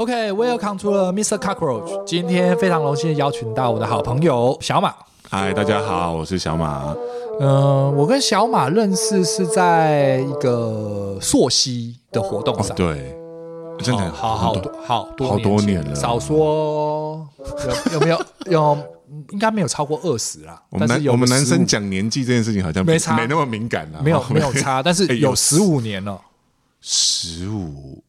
[0.00, 1.38] OK，Welcome to the Mr.
[1.38, 2.04] Cockroach。
[2.04, 4.94] 今天非常荣幸邀请到我的好朋友小马。
[5.30, 6.94] 嗨，大家好，我是小马。
[7.40, 12.72] 嗯、呃，我跟小马认识是在一个溯溪的活动上。
[12.72, 13.16] 哦、对，
[13.80, 15.94] 真的好好多好多好多年了。
[15.94, 17.26] 少说
[17.66, 18.78] 有有没有 有
[19.30, 20.62] 应该没有超过二十啦。
[20.70, 24.00] 我们男我们男生讲年纪这件事情好像没差，没那么敏感啦。
[24.02, 26.20] 没有 没有差，但是有十五年了。
[26.80, 28.02] 十五。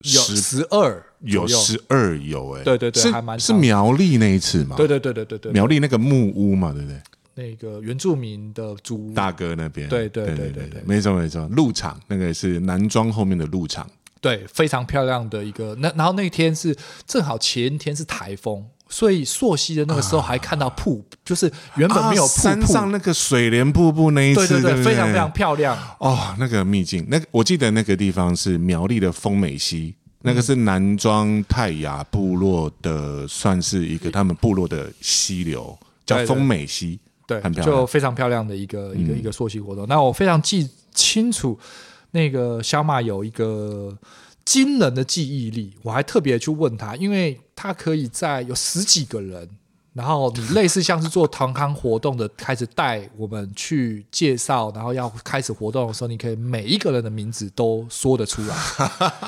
[0.00, 4.76] 有十二，有十二，有哎，对对对，是还蛮是苗栗那一次嘛？
[4.76, 7.00] 对对对对对对，苗栗那个木屋嘛，对不对？
[7.36, 13.88] 那个原住民的祖大哥那边，对对对对对，没错没错，鹿场那个是南庄后面的鹿场，
[14.20, 15.74] 对，非常漂亮的一个。
[15.76, 16.74] 那然后那天是
[17.06, 25.76] 正好前天是台风，所以溯溪的那个时候还看到瀑布，就是原本没有瀑布，山上那个水帘瀑布那一次，对对对，非常非常漂亮。
[25.98, 29.94] 哦，那个秘境，那个我记得那个地方是苗栗的丰美溪。
[30.22, 39.86] 那个是南庄泰雅部落的，算是一个他们部落的溪流，叫丰美溪，对，很漂亮，就非常漂亮的一个一个一个溯溪活动。
[39.88, 41.58] 那我非常记清楚，
[42.12, 43.96] 那个小马有一个
[44.44, 49.48] 惊人的记忆力，我还特别去问他，因为他可以在有十几个人。
[49.92, 58.54] 然后你类似像是做团康活动的，开始带我们去介绍，然后要开始活动的时候，你可以每一个人的名字都说得出来。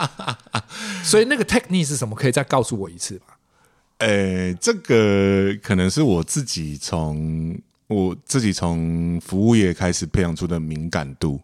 [1.03, 2.15] 所以那个 technique 是什么？
[2.15, 3.35] 可以再告诉我一次吗？
[3.97, 7.59] 呃，这个可能是我自己从
[7.89, 11.41] 我自己从服务业开始培养出的敏感度。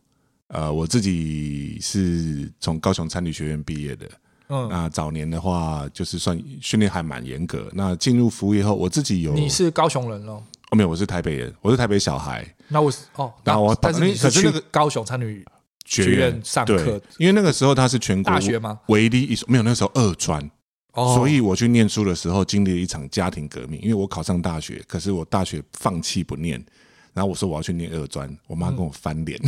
[0.48, 4.06] 呃，我自己是从高雄餐旅学院毕业的。
[4.48, 7.68] 嗯，那早年的话，就是算训练还蛮严格。
[7.72, 10.34] 那进入服务以后，我自己有你是高雄人喽？
[10.70, 12.46] 哦，没有，我是台北人，我是台北小孩。
[12.68, 15.42] 那我是哦，那我但是你是去高雄餐旅
[15.86, 18.78] 学院上课，因为那个时候他是全国大学吗？
[18.88, 20.48] 唯一一所没有，那个时候二专
[20.94, 26.64] 哦，所以我去念书的时候经历了一场家庭革命，因为我考上大学，可是我大学放弃不念。
[27.12, 29.40] 然后我说我要去念二专，我妈跟我翻脸。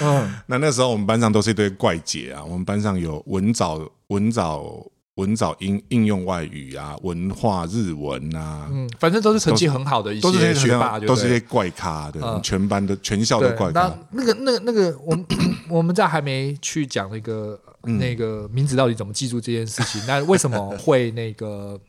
[0.00, 4.82] 嗯， 那那时候我们班上都是一堆怪杰啊，我们班上有文藻、文藻、
[5.16, 13.80] 文藻应应用外语啊，文化日文啊，嗯，反正都是成绩很好的一些学霸，都是些怪咖，对，全班的全校的怪咖。
[13.80, 15.26] 那那个那个那个，我们
[15.68, 21.80] 我们在还没去讲那个那个名字到底怎么记住这件事情， 那为什么会那个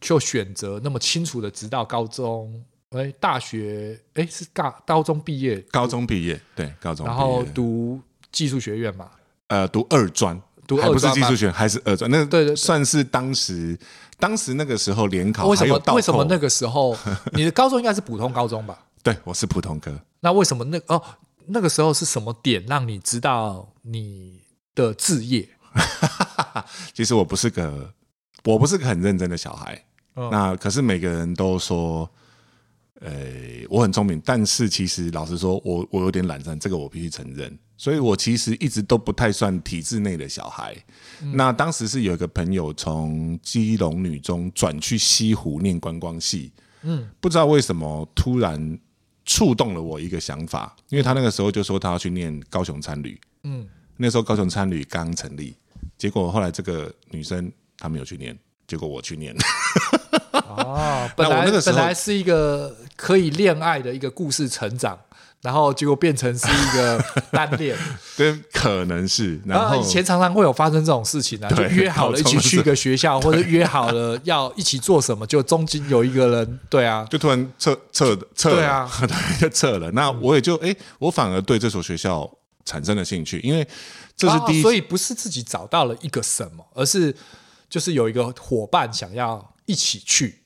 [0.00, 2.62] 就选择那么清楚的，直到高中？
[2.90, 8.00] 哎，大学哎是高高中毕业，高中毕业对，高中，然后读
[8.32, 9.08] 技术学院嘛，
[9.46, 12.10] 呃，读二专，读二专不是技术学院，还是二专？
[12.10, 13.78] 那对对，算是当时
[14.18, 16.96] 当时那个时候联考，为什么为什么那个时候
[17.32, 18.86] 你的高中应该是普通高中吧？
[19.04, 19.96] 对，我是普通科。
[20.18, 21.00] 那为什么那哦
[21.46, 24.39] 那个时候是什么点让你知道你
[24.74, 25.48] 的志业？
[26.94, 27.92] 其实我不是个
[28.44, 32.08] 我不是个很认真的小孩，那可是每个人都说。
[33.02, 33.10] 呃，
[33.70, 37.58] 我很聪明，但是其实老实说，我我有点懒散，这个我必须承认。
[37.78, 40.76] 所以我其实一直都不太算体制内的小孩。
[41.22, 46.52] 嗯、那当时是有一个朋友从基隆女中转去西湖念观光系，
[46.82, 48.78] 嗯，不知道为什么突然
[49.24, 53.66] 触动了我一个想法，因为他那个时候就说他要去念高雄餐旅，嗯，
[54.02, 55.54] 那时候高雄餐旅刚成立，
[55.98, 59.36] 结果后来这个女生她没有去念，结果我去念。
[60.32, 64.98] 哦， 本来那个本来是一个可以恋爱的一个故事成长，
[65.42, 67.76] 然后结果变成是一个单恋，
[68.16, 69.38] 对，可能是。
[69.44, 78.90] 然后以前常常会有发生这种事情啊，就约好了一起去一个学校，或者约好了要一起做什么，就中间有一个人，对啊，就突然撤撤撤，对啊，
[79.38, 79.90] 就撤了。
[79.92, 82.30] 那我也就哎，我反而对这所学校
[82.70, 83.66] 产生了兴趣，因为
[84.16, 87.12] 这是第一，所以不是自己找到了一个什么，而是
[87.68, 90.36] 就是有一个伙伴想要一起去。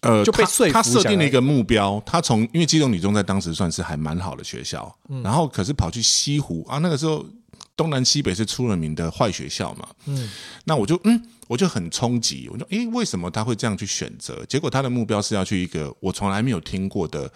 [0.00, 7.26] 呃，就被说服，他设定了一个目标，他从因为基隆女中在当时算是还蛮好的学校，嗯，然后可是跑去西湖啊，那个时候
[7.76, 10.30] 东南西北是出了名的坏学校嘛，嗯，
[10.66, 14.44] 那我就嗯，我就很冲击，我说，诶，为什么他会这样去选择？
[14.46, 17.28] 结果他的目标是要去一个我从来没有听过的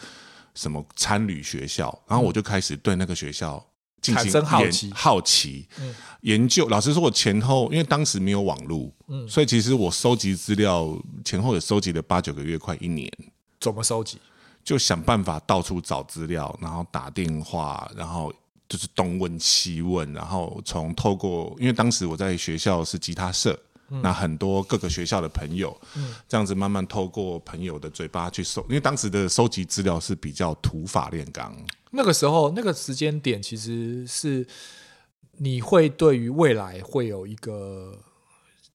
[0.55, 3.61] 什么参旅学校，然后我就开始对那个学校。
[4.03, 5.67] 产生好奇，好奇，
[6.23, 6.69] 研究。
[6.69, 10.95] 老实说，我前后因为当时没有网络，嗯，所以其实我收集资料
[11.25, 13.11] 前后也收集了八九个月，快一年。
[13.61, 14.19] 怎么收集？
[14.65, 18.33] 就想办法到处找资料，然后打电话，然后
[18.69, 31.55] 就是东问西问，然后从透过，因为当时我在学校是吉他社，嗯、那很多各个学校的朋友，嗯、这样子慢慢透过朋友的嘴巴去收，因为当时的收集资料是比较土法炼钢。
[31.91, 34.47] 那个时候那个时间点，其实是
[35.39, 37.99] 你会对于未来会有一个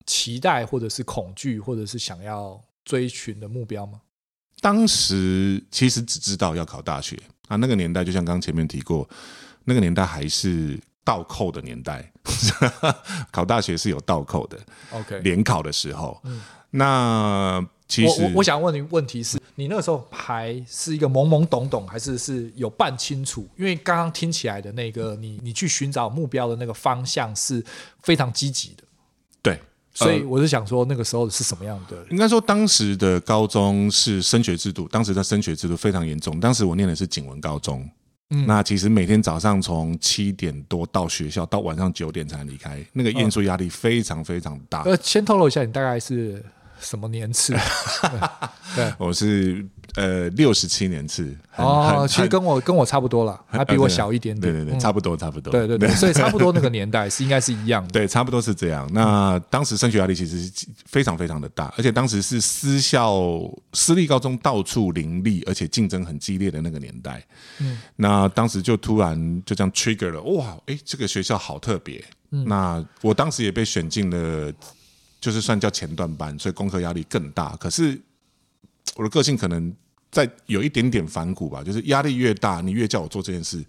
[0.06, 4.02] 期待，或者是恐惧，或者是想要追寻的目标吗？
[4.60, 7.18] 当时其实只知道要考大学
[7.48, 9.08] 啊，那个年代就像刚刚前面提过。
[9.69, 12.12] 那个年代还是倒扣的年代，
[13.31, 14.57] 考大学是有倒扣的。
[14.92, 23.48] OK，联考的时候，嗯、那其实我我，我想问你问题是你那个时候还是一个懵懵懂懂，还是是有办清楚？
[23.56, 27.63] 因为刚刚听起来的那个你你去寻找目标的那个方向是
[28.04, 28.83] 非常积极的。
[29.42, 29.57] 对，
[29.94, 32.06] 所以我是想说那个时候是什么样的？
[32.09, 36.38] 应该说当时的高中是升学制度，当时的升学制度非常严重。
[36.38, 37.89] 当时我念的是景文高中。
[38.30, 44.84] 嗯，那其实每天早上从七点多到学校，到晚上九点才离开，那个验收压力非常非常大。
[44.84, 46.44] 呃，先透露一下，你大概是
[46.80, 47.56] 什么年次？
[48.76, 49.66] 对，我是。
[49.98, 54.54] 呃，六十七年次哦，其实跟我跟我差不多了，还比我小一点点。
[54.54, 55.52] 对对对，差不多差不多。
[55.52, 57.90] 对对对，所以差不多那个 年代是应该是一样的。
[57.90, 58.88] 对，差不多是这样。
[58.94, 63.20] 那当时升学压力其实是非常非常的大，而且当时是私校、
[63.74, 67.26] 私立高中到处林立，而且竞争很激烈的那个年代。
[67.58, 72.06] 嗯，那当时就突然就这样 trigger 了，哇，哎，这个学校好特别。
[72.30, 74.54] 那我当时也被选进了，
[75.20, 77.56] 就是算叫前段班，所以功课压力更大。
[77.56, 78.00] 可是
[78.96, 79.76] 我的个性可能。
[80.12, 83.63] 再有一点点反骨吧，就是压力越大，你越叫我做这件事，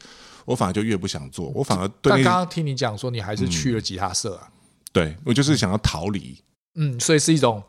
[0.45, 1.49] 我反而就越不想做。
[1.49, 2.11] 我反而对。
[2.11, 4.49] 但刚刚听你讲说，你还是去了吉他社啊？
[4.49, 4.53] 嗯、
[4.93, 6.37] 对，我就是想要逃离。
[6.75, 7.63] 嗯，所以是一种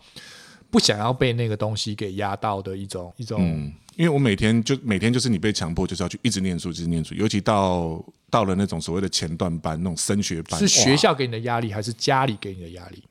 [0.70, 3.74] 不想要被那个东西给压到的一种一种、嗯。
[3.96, 7.14] 因为我每天就每天就是你被强迫就是要去一直念书，一直念书。
[7.16, 13.04] 尤其到到了那种所谓的前段班那种升学班，是学校给你的压力，还是家里给你的压力？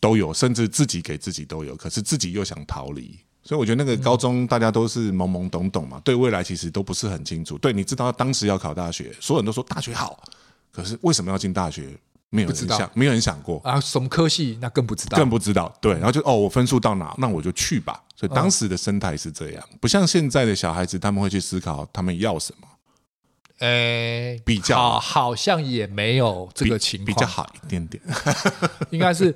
[0.00, 1.74] 都有，甚至自己给自己都有。
[1.76, 3.18] 可是自己又想逃离。
[3.44, 7.58] 所以我觉得那个高中大家都是懵懵懂懂嘛，对未来其实都不是很清楚。
[7.58, 10.18] 对，你知道当时要考大学，所有人都说大学好，
[10.72, 11.94] 可是为什么要进大学？
[12.30, 13.78] 没有人想，没有人想过啊。
[13.78, 14.58] 什么科系？
[14.60, 15.72] 那更不知道，更不知道。
[15.80, 18.02] 对，然后就哦，我分数到哪，那我就去吧。
[18.16, 22.66] 所以当时的生态是这样，不像现在的小孩子，他们会去思考他们要什么。
[23.58, 28.02] 诶，比较好，好像也没有这个情况，比较好一点点，
[28.90, 29.32] 应该是。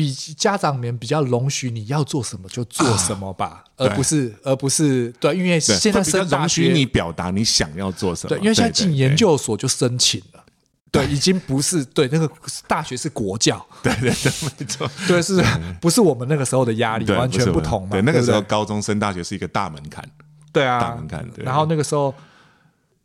[0.00, 8.30] 比家长们比较容许你要做什么就做什么吧，啊、而不是而不是对，因为现在是容许你表达你想要做什么。
[8.30, 10.42] 对，因为现在进研究所就申请了，
[10.90, 12.30] 对，已经不是对那个
[12.66, 15.44] 大学是国教，对对对， 没错，对，是
[15.82, 17.90] 不是我们那个时候的压力完全不同嘛？
[17.90, 20.02] 对，那个时候高中升大学是一个大门槛，
[20.50, 21.28] 对啊，大门槛。
[21.36, 22.14] 然后那个时候，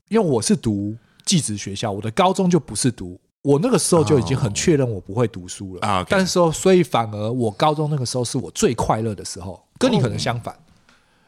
[0.08, 0.96] 因为我是读
[1.26, 3.20] 技职学校，我的高中就不是读。
[3.46, 5.88] 我那个时候就已经很确认我不会读书了。
[5.88, 10.58] 啊，但是说，所以反而我高中那个时候是我最快乐的时候，跟你可能相反，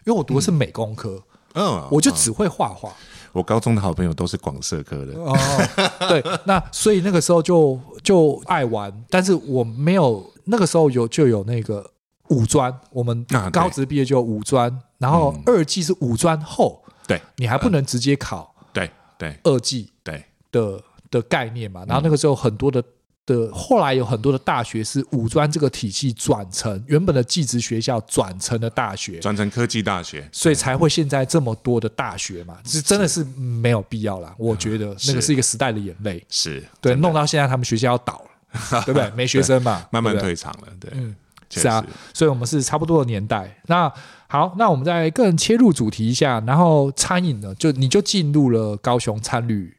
[0.03, 1.21] 因为我读的是美工科，
[1.53, 2.91] 嗯，我就只会画画。
[3.33, 5.13] 我高中的好朋友都是广社科的。
[5.13, 5.37] 哦，
[6.09, 11.87] 对，那所以那个时候就就爱玩，但是我没有那个时候有就有那个
[12.29, 13.23] 五专，我们
[13.53, 18.89] 高职毕业就有五专，然后二技是五专后，对，你还不能直接考，对
[19.19, 20.25] 对，二技对。
[20.51, 20.81] 的。
[21.11, 22.83] 的概念嘛，然后那个时候很多的
[23.25, 34.33] 的，后来有很多的大学是五专这个体系转成原本的技职学校转成了大学，转成科技大学，所以才会现在这么多的大学嘛，是真的是没有必要啦。
[34.37, 38.23] 我觉得那个是一个时代的眼泪，是对，弄到现在他们学校要倒
[38.71, 39.09] 了， 对不对？
[39.11, 41.13] 没学生嘛，慢慢退场了，对，嗯，
[41.49, 43.61] 是啊，所以我们是差不多的年代。
[43.65, 43.91] 那
[44.29, 49.73] 好，那我们再更切入主题一下，然后餐饮呢，就你就进入了高雄餐旅。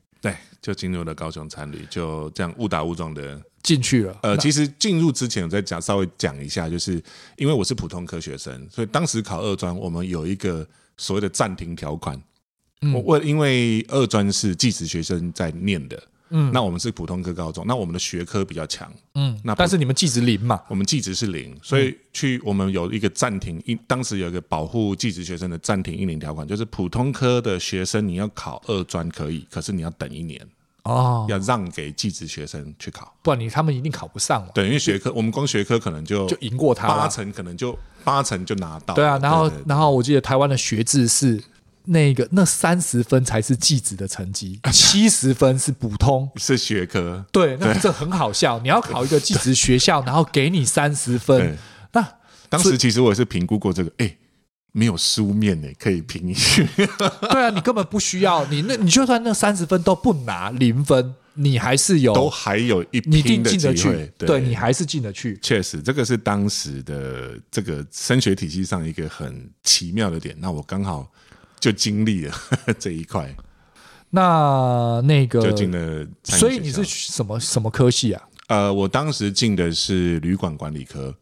[0.69, 4.15] 就进入了高雄餐旅，就这样误打误撞的进去了。
[4.23, 7.03] 呃，其实进入之前我再讲稍微讲一下，就是
[7.39, 12.21] 因为我是普通科学生，所以当时考二专，我们有一个所谓的暂停条款。
[12.83, 16.03] 嗯，我因为二专是技职学生在念的。
[16.31, 30.47] 嗯，那我们是普通科高中，那我们的学科比较强，嗯，那但是你们技职零嘛，我们技职是零，所以去我们有一个暂停一，当时有一个保护技职学生的暂停一年条款，就是普通科的学生你要考二专可以，可是你要等一年
[30.89, 34.51] 哦，要让给技职学生去考，不然你他们一定考不上了。
[34.55, 38.95] 对，因为学科我们光学科可能就就赢过他八成，可能就八成就拿到。
[38.95, 41.43] 对啊，然后然后我记得台湾的学制是。
[41.91, 47.25] 那个那三十分才是技职的成绩， 七十分是普通是学科。
[47.33, 48.59] 对，那这很好笑。
[48.59, 51.57] 你要考一个技职学校， 然后给你三十分。
[51.93, 52.07] 那
[52.51, 54.17] 当时其实我也是评估过这个，哎，
[54.73, 56.35] 没有书面的可以评语。
[57.31, 63.89] 对啊，你根本不需要你那，你就算那三十分都不拿零分，你还是有，都还有一你一定进得去。
[64.19, 65.39] 对，对你还是进得去。
[65.43, 70.37] 确实，这个是当时的这个升学体系上一个很奇妙的点。
[70.39, 71.11] 那我刚好
[71.59, 72.35] 就经历了
[72.79, 73.35] 这一块。
[74.11, 78.23] 那那个就进了，所以你是什么什么科系啊？
[78.49, 81.15] 呃，我当时进的是旅馆管理科。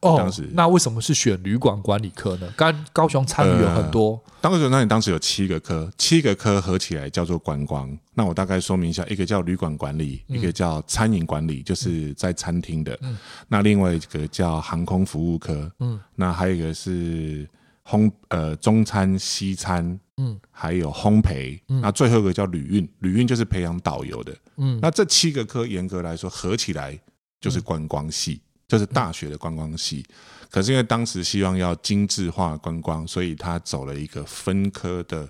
[0.00, 2.52] 哦，当时那为什么是选旅馆管理科呢？
[2.56, 7.96] 刚高雄参与有很多，呃、当时那你当时有七个科，七个科合起来叫做观光。
[8.14, 12.96] 那我大概说明一下，一个叫旅馆管理，嗯、一个叫餐饮管理，就是在餐厅的。
[13.02, 13.16] 嗯、
[13.48, 15.70] 那另外一个叫航空服务科。
[15.80, 17.48] 嗯，那还有一个是
[17.84, 19.98] 烘呃中餐西餐。
[20.18, 21.60] 嗯，还有烘焙。
[21.68, 24.34] 嗯，那最后一个叫旅运，旅运就是培养导游的。
[24.56, 26.98] 嗯，那这七个科严格来说合起来
[27.38, 28.40] 就是观光系。
[28.68, 30.04] 嗯就是大学的观光系，
[30.50, 35.28] 可是因为当时希望要精致化观光，所以他走了一个分科的，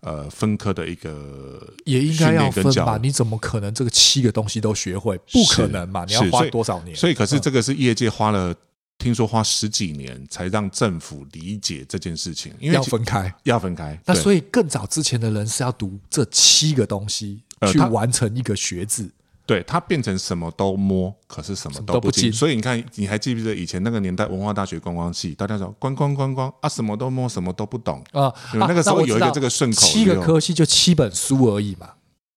[0.00, 2.98] 呃，分科的一个也应该要分吧？
[3.02, 5.16] 你怎么可能这个七个东西都学会？
[5.32, 6.04] 不可能嘛？
[6.04, 6.94] 你要花多少年？
[6.94, 8.54] 所以，可是这个是业界花了，
[8.98, 13.98] 听说花十几年才让政府理解这件事情，因为要分开，要分开。
[14.04, 19.10] 那所以更早之前的人是要读这七个东西去完成一个学字。
[19.50, 22.32] 对，它变成什么都摸，可是什么都不进。
[22.32, 28.32] 所以你看，你还记不记得以前那个年代，文化大学观光系，大家说观光观光啊，什么都摸，什么都不懂啊。
[28.52, 31.90] 那个时候有一个这个顺口，七个科系就七本书而已嘛。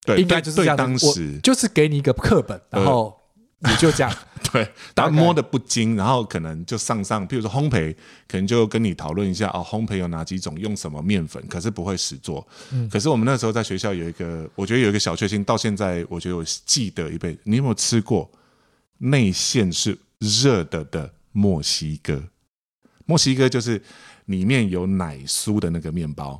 [0.03, 0.75] 对，应该就是这样。
[0.75, 3.15] 当时就是给你一个课本，然后。
[3.63, 4.13] 你就这样，
[4.51, 7.95] 对，他摸的不精，然后可能就上上，譬如说烘焙，
[8.27, 12.45] 可能就跟你讨论一下哦，烘焙有哪几种，用什么面粉，可是不会实做。
[12.71, 17.39] 嗯，可是我们那时候在学校有一个，我觉得有一个小确幸，到现在我觉得我记得一辈子。
[17.43, 18.29] 你有没有吃过
[18.97, 22.21] 内馅是热的的墨西哥？
[23.05, 23.81] 墨西哥就是
[24.25, 26.37] 里面有奶酥的那个面包，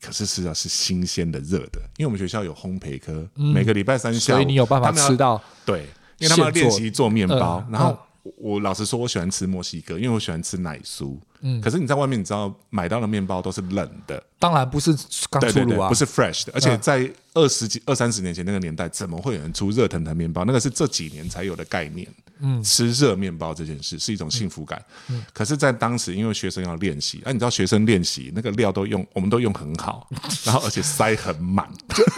[0.00, 5.86] 可是是要是新鲜的热的，因为我们学校有烘焙科，嗯、每个礼拜三下午，所以你有办法吃到对。
[6.24, 7.98] 因为他们要练习做面包，呃、然后
[8.36, 11.16] 我老实说，我喜欢吃墨西哥，因为我喜欢吃奶酥。
[11.44, 14.96] 嗯，可是你在外面，你知道买到的面包都是冷的，当然不是
[15.30, 20.44] 刚出炉啊，不是 fresh 的，而且在二十几、二三十年前那个年代，怎么会有人出热腾腾面包？
[20.44, 22.08] 那个是这几年才有的概念。
[22.40, 24.82] 嗯，吃热面包这件事是一种幸福感。
[25.08, 30.08] 嗯，可是，在当时，因为学生要练习，啊，你知道学生练习那个料都用，我们都用很好，
[30.44, 31.66] 然后而且塞很满，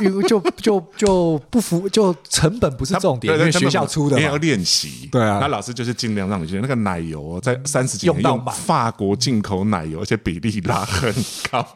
[0.01, 5.09] 就就就就不服，就成本不是重点，因为学校出的，你要练习。
[5.13, 11.13] 对啊，那老师就是尽量让你觉得那个奶油在三十几年用法国进口奶油，而且比例拉很
[11.51, 11.67] 高，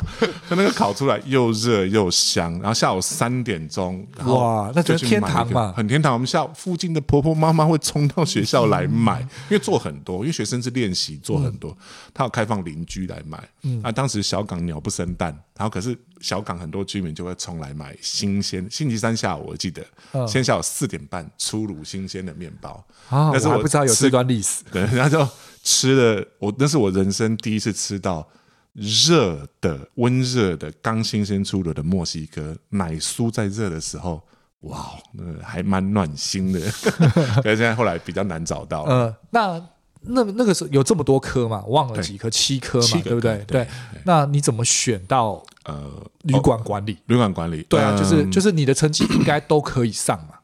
[0.49, 2.53] 它那个烤出来又热又香。
[2.61, 6.13] 然后下午三点钟，哇，那就是天堂嘛，很天堂。
[6.13, 11.77] 我们下午附近的婆婆妈妈会冲到学校来买，因为做很多，因为学生是练习做很多，
[12.13, 13.43] 他要开放邻居来买。
[13.63, 18.67] 嗯，啊，当时小港鸟不生蛋，然后可是小港很多居民就会冲来买新鲜。
[18.71, 19.85] 星期三下午我记得，
[20.27, 22.85] 先下午四点半出炉新鲜的面包。
[23.09, 24.63] 啊，但是我不知道有这段历史。
[24.71, 25.29] 对，然后就
[25.63, 28.29] 吃了，我那是我人生第一次吃到
[28.73, 34.23] 热的、温热的、刚新鲜出炉的墨西哥奶酥，在热的时候。
[34.65, 36.61] 哇，那还蛮暖心的，
[37.43, 38.83] 可是现在后来比较难找到。
[38.83, 39.59] 呃，那
[40.03, 41.65] 那那个时候有这么多颗嘛？
[41.65, 43.43] 忘了几颗，七颗嘛，对不对？
[43.49, 43.67] 对。
[44.05, 45.91] 那你怎么选到呃
[46.25, 46.99] 旅馆管理？
[47.07, 50.35] 旅馆管理，对啊，就是就是你的成绩应该都可以上嘛。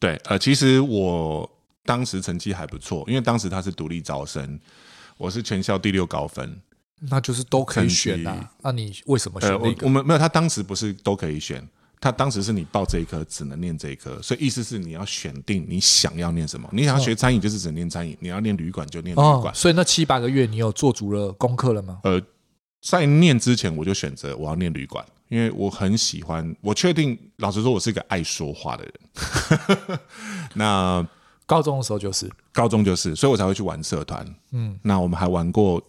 [0.00, 1.46] 对，呃，其实我
[1.86, 4.58] 当时成绩还不错，因为当时他是独立招生，
[5.16, 6.60] 我是全校第六高分，
[7.08, 8.50] 那就是都可以选啊。
[8.62, 9.86] 那你为什么选那个？
[9.86, 11.66] 我们没有，他当时不是都可以选。
[11.98, 16.68] 他当时是你报这一科只能念这一科，所以意思是你要选定你想要念什么。
[16.70, 19.52] 你想要学餐饮就是只能念餐饮，你要念旅馆就念旅馆。
[19.54, 21.98] 所以那七八个月你有做足了功课了吗？
[22.04, 22.20] 呃，
[22.82, 26.54] 在念之前我就选择我要念旅馆，因为我很喜欢。
[26.60, 29.98] 我确定，老实说，我是一个爱说话的人。
[30.52, 31.04] 那
[31.46, 34.26] 高中的时候就是，高中就是，所以我才会去玩社团。
[34.50, 35.82] 嗯，那我们还玩过，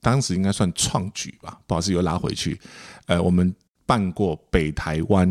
[0.00, 2.60] 当时应该算创举吧，不好意思又拉回去。
[3.06, 3.54] 呃，我们。
[3.86, 5.30] 办过北台湾，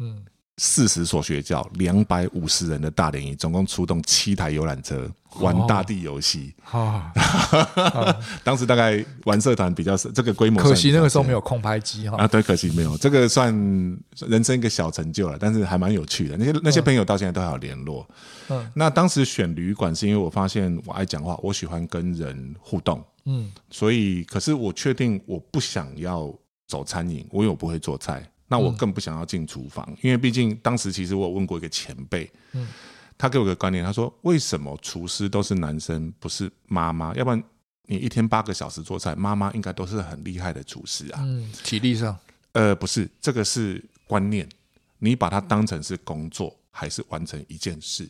[0.00, 0.24] 嗯，
[0.58, 6.54] 四十所学校，两百五十人的大联谊，总共出动七台游览车玩大地游戏。
[6.70, 7.02] 哦，
[8.44, 10.62] 当时大概玩社团比较少，这个规模。
[10.62, 12.18] 可惜那个时候没有空拍机哈。
[12.18, 13.52] 啊，对，可惜没有，这个算
[14.28, 16.36] 人生一个小成就了，但是还蛮有趣的。
[16.36, 18.06] 那些那些朋友到现在都还有联络。
[18.48, 23.02] 嗯，那当时选旅馆是因为我发现我爱讲话，我喜欢跟人互动。
[23.24, 26.32] 嗯，所以可是我确定我不想要。
[26.68, 32.68] 走餐饮，我又不会做菜，那我更不想要进厨房，嗯、因为毕竟当时其实我有问过一个前辈，嗯、
[33.16, 37.14] 他给我个观念，他说为什么厨师都是男生，不是妈妈？
[37.14, 37.42] 要不然
[37.86, 41.20] 你一天八个小时做菜，妈妈应该都是很厉害的厨师啊。
[41.22, 42.16] 嗯，体力上，
[42.52, 44.46] 呃，不是，这个是观念。
[44.98, 48.08] 你把它当成是工作，还是完成一件事？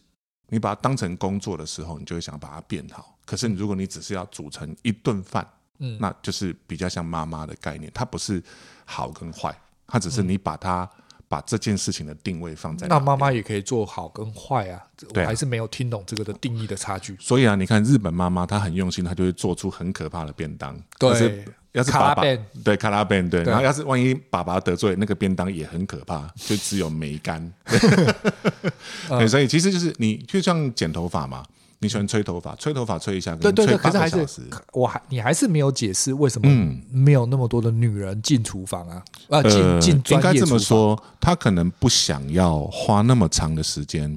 [0.48, 3.16] 你把它当成工作的时候，你就会想把它变好。
[3.24, 7.90] 可是，如果你只是要煮成一顿饭，嗯，那就是比较像妈妈的概念。
[7.94, 8.42] 它不是
[8.84, 9.58] 好跟坏，
[9.92, 10.88] 它只是你把它。
[11.28, 14.78] 把这件事情的定位放在那，妈妈也可以做好跟坏啊，
[15.14, 17.16] 我还是没有听懂这个的定义的差距。
[17.18, 20.78] 所以啊，你看日本妈妈她很用心，她就会做出很可怕的便当。
[20.98, 22.22] 对，要是爸爸
[22.62, 27.50] 对卡拉便对，然后要是万一爸爸得罪那个便当也很可怕， 就只有梅干。
[29.08, 31.42] 对，所以其实就是你就像剪头发嘛。
[31.82, 34.24] 你喜欢吹头发，吹头发吹一下，对对对，可是还是
[34.72, 36.48] 我还你还是没有解释为什么
[36.88, 39.02] 没有那么多的女人进厨房啊？
[39.28, 40.22] 啊，进进专业厨房。
[40.22, 44.16] 应该这么说，她可能不想要花那么长的时间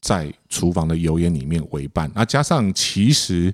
[0.00, 2.08] 在厨房的油烟里面为伴。
[2.14, 3.52] 那加上其实，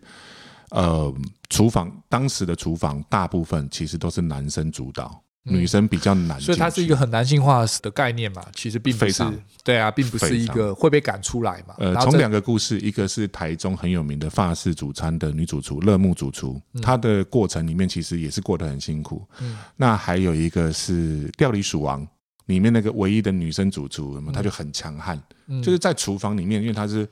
[0.69, 1.11] 呃，
[1.49, 5.19] 厨房当时的厨房大部分其实都是男生主导。
[5.49, 8.45] 女生比较难，所以它是一个很男性化的概念嘛。
[8.55, 9.25] 其实并不是，
[9.63, 11.75] 对啊，并不是一个会被赶出来嘛。
[11.79, 19.25] 呃，从两个故事，一个是台中很有名的法式主餐的女主厨乐木主厨，她的过程里面其实也是过得很辛苦。
[19.41, 22.07] 嗯，那还有一个是料理鼠王
[22.47, 25.21] 里面那个唯一的女生主厨，她就很强悍，
[25.63, 27.09] 就是在厨房里面，因为她是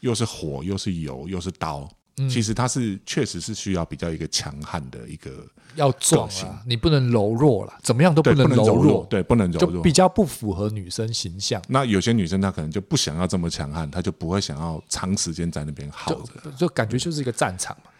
[0.00, 1.88] 又是火又是油又是刀。
[2.30, 11.60] 其实他是确实是需要比较一个强悍的一个要壮啊，你不能柔弱了，怎么样都不能柔弱，对，不能柔弱，比较不符合女生形象。
[11.68, 17.90] 那有些女生她可能就不想要这么强悍，她就不会想要长时间在那边耗着，就感觉就是一个战场嘛，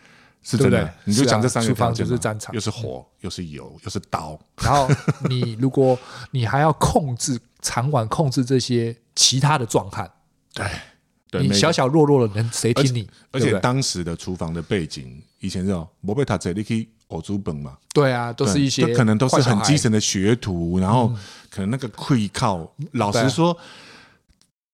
[0.42, 0.90] 是真的。
[1.04, 4.40] 你就讲这三个方就是战场，又是火，又是油，又是刀。
[4.64, 4.88] 然后
[5.28, 5.98] 你如果
[6.30, 10.10] 你还要控制 场馆，控制这些其他的壮汉，
[10.54, 10.64] 对。
[11.32, 13.08] 你小小弱弱的人，谁听你？
[13.32, 17.76] 而且当时的厨房的背景，以前是莫贝塔这里可以熬煮本嘛？
[17.92, 21.12] 对啊，都是一些可能都是很基层的学徒，然后
[21.50, 22.72] 可能那个会靠。
[22.92, 23.56] 老实说，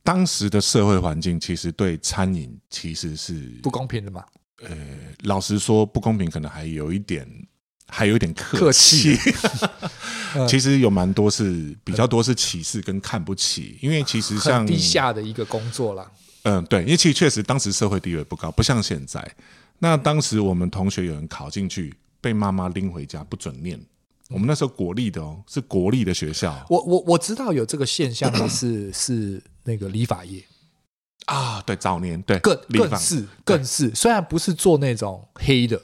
[0.05, 4.25] 当时的社会环境其实对餐饮其实是不公平的嘛。
[4.63, 4.77] 呃，
[5.23, 7.27] 老实说不公平，可能还有一点，
[7.89, 9.17] 还有一点客气。
[10.49, 16.11] 其实有蛮多是比较多是歧视跟看不起，因为其实像地下的一个工作啦。
[16.45, 19.35] 嗯，对，因为其实确实当时社会地位不高，不像现在。
[19.79, 23.81] 那当时我们同学有人考进去，被妈妈拎回家，不准念。
[24.29, 26.65] 我们那时候国立的哦，是国立的学校。
[26.69, 30.43] 我我我知道有这个现象的是是那个理发业
[31.27, 35.81] 啊，对，早年对更更是更是，虽然不是做那种黑的。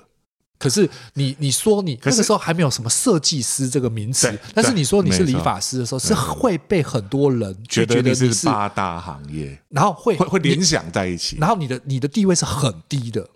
[0.58, 13.28] 可是你你说你那个时候还没有什么设计师这个名词，但是你说你是理发师的时候，是会被很多人觉得你是八大行业，然后会会会联想在一起，然后你的你的地位是很低的。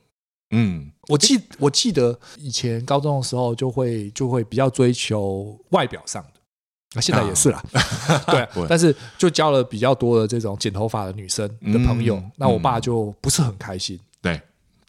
[0.51, 6.41] 嗯，我记我记得以前高中的时候就会就会比较追求外表上的，
[6.95, 7.65] 那现在也是啦，
[8.27, 13.99] 对，但是就交了比较多的这种剪头发的女生的朋友，那我爸就不是很开心。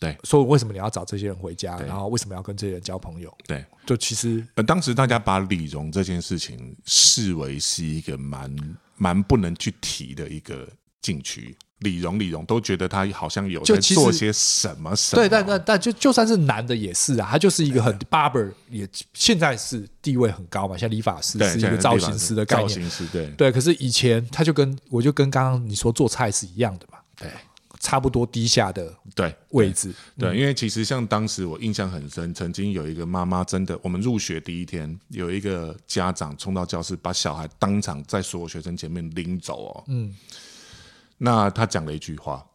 [0.04, 0.14] 对。
[0.14, 1.80] 对，所以为什么你要找这些人回家？
[1.80, 3.34] 然后为什么要跟这些人交朋友？
[3.48, 8.54] 对，就其实呃，当时大家把李荣这件事情视为是一个蛮
[8.98, 10.68] 蛮不能去提的一个
[11.02, 11.56] 禁区。
[11.80, 15.22] 李荣，李荣都觉得他好像有在做些什么什么。
[15.22, 22.70] 对，但但但就就算是男的也是啊，他就是一个很 barber，也现在是地位很高嘛，像理发师是一个造型师的概念。
[22.70, 26.98] 造型师对对，可是以前他就跟我就跟刚刚你说做菜是一样的嘛。
[27.18, 27.30] 对。
[27.84, 40.16] 差不多低下的对位置，对，因为其实像当时我印象很深，曾经有一个妈妈真的，我们入学第一天，有一个家长冲到教室，把小孩当场在所有学生前面拎走哦，嗯，
[41.18, 42.48] 那他讲了一句话，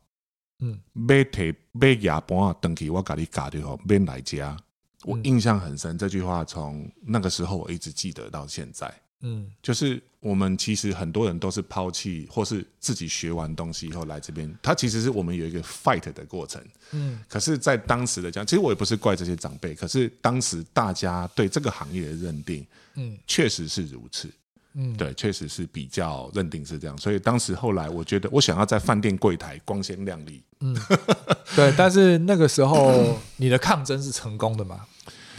[0.60, 4.56] 嗯，买提买牙盘啊，等起我给你嘎掉后，免来家，
[5.04, 8.90] 我印象很深，这句话从那个时候我一直记得到现在。
[9.20, 16.62] 嗯，就是我们其实很多人都是抛弃或是自己学完东西以后来这边，他其实是我们有一个 fight 的过程。
[16.92, 24.30] 嗯，可是，在当时的讲，其实我也不是怪这些长辈，可是当时大家对这个行业的认定，嗯，确实是如此。
[24.74, 26.96] 嗯，对，确实是比较认定是这样。
[26.96, 30.40] 所以当时后来，我觉得我想要在饭店柜台光鲜亮丽。
[30.60, 30.76] 嗯，
[31.56, 34.86] 对，但是那个时候你的抗争是成功的嘛？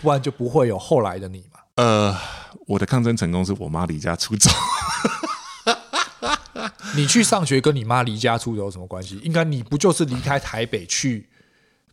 [0.02, 1.59] 不然就不会有后来的你嘛。
[1.80, 2.14] 呃，
[2.68, 4.52] 我的抗争成功是我妈离家出走。
[6.94, 9.18] 你去上学跟你妈离家出走有什么关系？
[9.24, 11.30] 应该你不就是离开台北去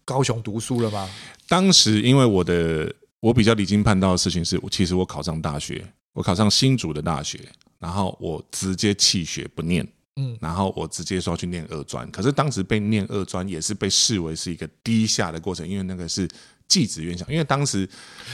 [0.04, 1.08] 高雄读书了吗？
[1.46, 7.38] 当时因为我的我比较离经叛道的事情是，其实我考上大学，我考上新竹的大学，
[7.78, 9.86] 然后我直接弃学不念。
[10.16, 16.26] 嗯，然后我直接说去念二专，可是当时被念二专也是被视为是一个低下的过程，因为那个是
[16.68, 17.88] 技职院校，因为当时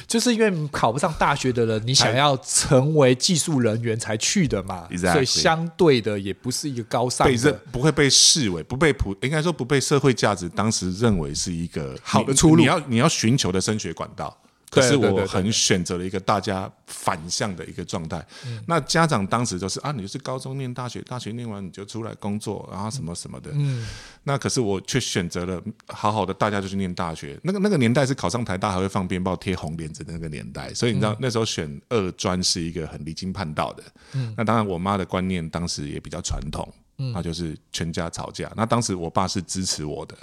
[0.06, 5.12] 就是因为考不上大学的人，你想要成为技术人员才去的嘛，Exactly.
[5.12, 14.36] 所以相对的也不是一个高尚的，不会被视为不被普，应该说不被社会价值当时认为是一个好的出路，你，你要你要寻求的升学管道。
[14.72, 18.26] 可是我很选择了一个大家反向的一个状态。
[18.66, 23.50] 那家长当时就是啊，你就是高中念大学，大学念完你就出来工作，然后什么什么的。
[23.52, 23.86] 嗯。
[24.24, 27.38] 那可是我却选择了好好的，大家就去念大学。
[27.42, 33.82] 那个那个年代是考上台大还会放鞭炮贴红帘子的那个年代，所以你知道那时候选二专是一个很离经叛道的。
[34.14, 34.32] 嗯。
[34.38, 38.50] 那当然，我妈的观念当时也比较传统，嗯，那就是全家吵架。
[38.56, 40.16] 那当时我爸是支持我的，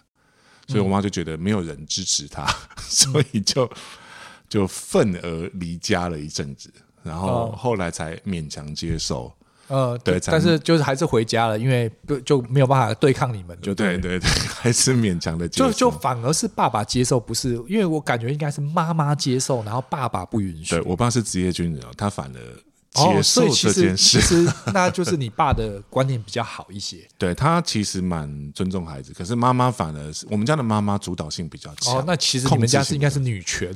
[0.67, 2.47] 所以我妈就觉得没有人支持她，
[2.81, 3.69] 所以就。
[4.49, 6.69] 就愤而离家了一阵子，
[7.03, 9.31] 然后后来才勉强接受。
[9.67, 15.69] 呃，对，但是就是还是回家了，因为就就没有办法对抗你们，就对对对， 还是勉强的接受。
[15.69, 20.71] 就就反而是爸爸接受，不是因为我感觉应该是妈妈接受，然后爸爸不允许。
[20.71, 22.39] 对，我爸是职业军人，他反而
[22.95, 24.17] 接受这件事。
[24.17, 27.07] 哦，其实那就是你爸的观念比较好一些。
[27.19, 31.97] 对，他其实蛮尊重孩子，可是妈妈反而是我们家的妈妈主导性比较强。
[31.97, 33.71] 哦，那其实你们家是应该是女权。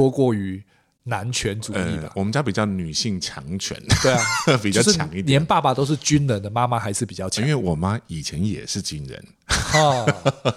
[0.00, 0.62] 多过于
[1.02, 4.22] 男权主义的、呃，我们家比较女性强权，对啊，
[4.62, 5.26] 比较强一点。
[5.26, 9.22] 连爸爸都是军人的妈妈还是比较强，因为我妈以前也是军人。
[9.74, 10.06] 哦，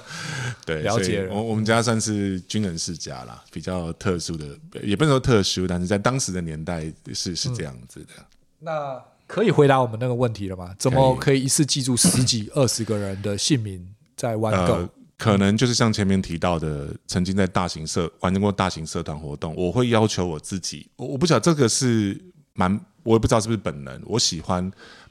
[0.66, 1.28] 对，了解。
[1.30, 4.46] 我我们家算是军人世家啦，比较特殊的，
[4.82, 8.26] 也不能说特殊，但是在当时的年代是是这样子的、嗯。
[8.60, 10.74] 那可以回答我们那个问题了吗？
[10.80, 14.88] 怎么可以一次记住十几、二十个人的姓名在 OneGo？
[15.18, 22.20] 可能就是像前面提到的，曾经在大型社完成过大型社团活动，我会要求我自己，我我不晓得这个是
[22.54, 24.70] 蛮，我也不知道是不是本能，我喜欢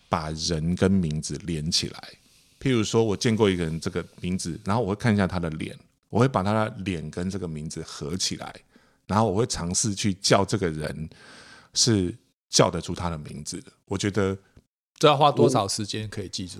[0.08, 2.08] 把人跟名字连起来。
[2.60, 5.76] 譬如说，我见过一个人这个名字，然后我会看一下他的脸，
[6.10, 8.54] 我会把他的脸跟这个名字合起来，
[9.06, 11.08] 然后我会尝试去叫这个人
[11.74, 12.14] 是
[12.50, 13.72] 叫得出他的名字的。
[13.86, 14.36] 我觉得
[14.98, 16.58] 这要花多少时间可以记住？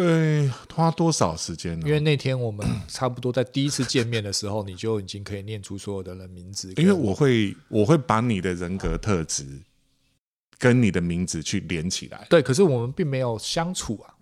[0.00, 1.86] 呃，花多少时间呢？
[1.86, 6.72] 因为那天我们差不多在第一次见面的时候，你就已经可以念出所有的人名字。
[6.76, 9.44] 因为我会，我会把你的人格特质
[10.58, 12.26] 跟你的名字去连起来。
[12.30, 14.14] 对，可是我们并没有相处啊。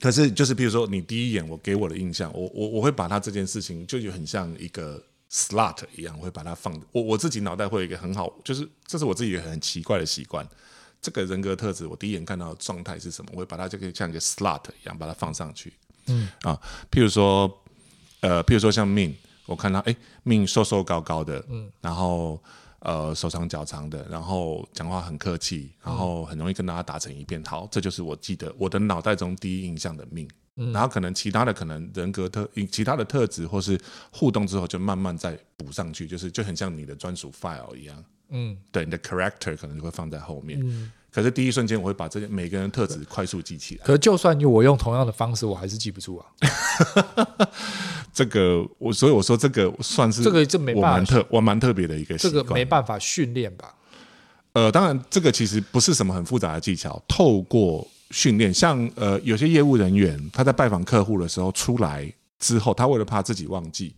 [0.00, 6.78] 可是，就是比如说，你第一眼我给我的印象，我我我会把他这件事情，就很像一个 slot 一样，我会把它放。
[6.92, 10.46] 我我自己脑袋会有一个很好，就是这是我自己很奇怪的习惯。
[11.00, 13.30] 这个人格特质，我第一眼看到的状态是什么？
[13.34, 15.72] 我会把它就可以像一个 slot 一样把它放上去。
[16.06, 17.52] 嗯啊，譬如说，
[18.20, 22.42] 呃，譬如说像命，我看到哎，命瘦瘦高高的，嗯，然后
[22.80, 27.42] 呃手长脚长的，然后讲话很客气，然后很容易跟大家打成一片。
[27.44, 30.28] 好，这就是我记得我的脑袋中第一印象的命。
[30.56, 33.78] 嗯，然后可能其他的可能人格特其他的特质或是
[34.10, 38.04] 互动之后，就慢慢再补上去，就是就很像你的专属 file 一样。
[38.30, 40.58] 嗯，对，你的 character 可能就会放在后面。
[40.60, 43.84] 嗯，可是第一瞬间我会把这些每个人的特质快速记起来。
[43.84, 46.26] 可是就算我用同样的方式，我还是记不住啊。
[48.12, 52.16] 这个我所以我说这个算是这个这没办法，我蛮特我蛮特别的一个。
[52.16, 53.74] 这个没办法训练吧？
[54.54, 63.94] 呃，当然这个其实不是什么很复杂的技巧，透过训练，像呃有些业务人员他在拜访客户的时候出来之后，他为了怕自己忘记。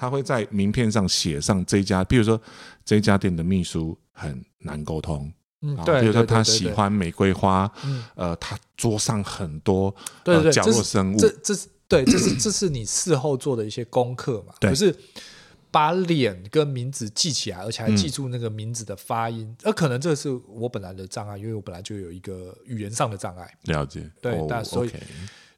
[0.00, 2.40] 他会在名片上写上这家，比如说
[2.84, 5.28] 这家店的秘书很难沟通，
[5.62, 14.54] 嗯，对，比如说他喜欢玫瑰花，嗯，呃，他桌上很多对对角落生物，这这是对，这是这是你事后做的一些功课嘛？
[14.60, 14.94] 对，就是
[15.70, 23.52] 把脸跟名字记起来，而且还记住那个名字的发音，而可能这是我本来的障碍，因为我本来就有一个语言上的障碍。
[23.64, 24.90] 了解，对，但所以。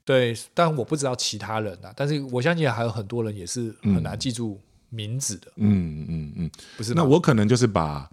[0.03, 5.53] 对，但我不知道其他人啊，但是我相信还有很多人也是很难记住名字的。
[5.57, 6.95] 嗯嗯嗯，不是。
[6.95, 8.11] 那我可能就是把，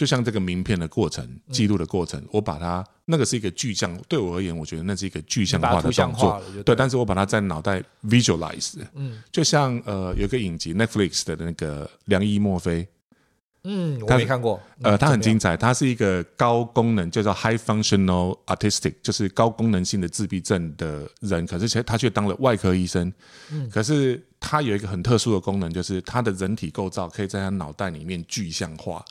[0.00, 6.42] 就像这个名片的过程、记录的过程，我把它那个是一个具象，对我而言，我觉得那是一个具象化的动作。
[6.64, 8.78] 对，但是我把它在脑袋 visualize。
[8.94, 12.88] 嗯，就像呃，有个影集 Netflix 的那个良医墨菲。
[13.64, 14.58] 嗯，我没看过。
[14.80, 21.46] 呃，它很精彩，他是一个高功能，叫做 High Functional Autistic，就是高功能性的自闭症的人。
[21.46, 23.12] 可是，却他却当了外科医生。
[23.52, 29.04] 嗯，可是他有一个很特殊的功能，就是他的人体构造可以在他脑袋里面具象化，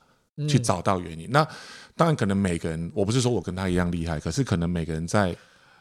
[0.48, 1.28] 去找到原因。
[1.28, 1.48] 嗯、那
[1.96, 5.36] 当然，可能每个人，我不是说我跟他一样厉害，可是可能每个人在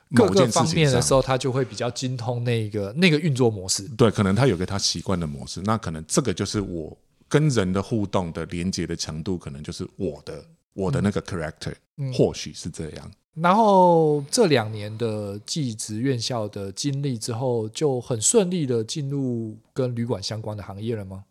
[0.09, 3.89] 某件事情上，各个方面的时候，他就会比较精通那个那个运作模式。
[3.97, 5.61] 对，可能他有个他习惯的模式。
[5.63, 6.97] 那可能这个就是我。
[7.31, 10.43] 跟人的互动的连接的强度，可能就是我的
[10.73, 13.11] 我的那个 character，嗯，或许是这样。
[13.35, 21.23] 然后这两年的技职院校的经历之后，就很顺利的进入跟旅馆相关的行业了吗？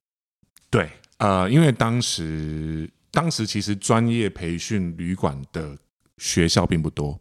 [0.70, 0.88] 对，
[1.18, 5.78] 呃，因为当时当时其实专业培训旅馆的
[6.18, 7.20] 学校并不多，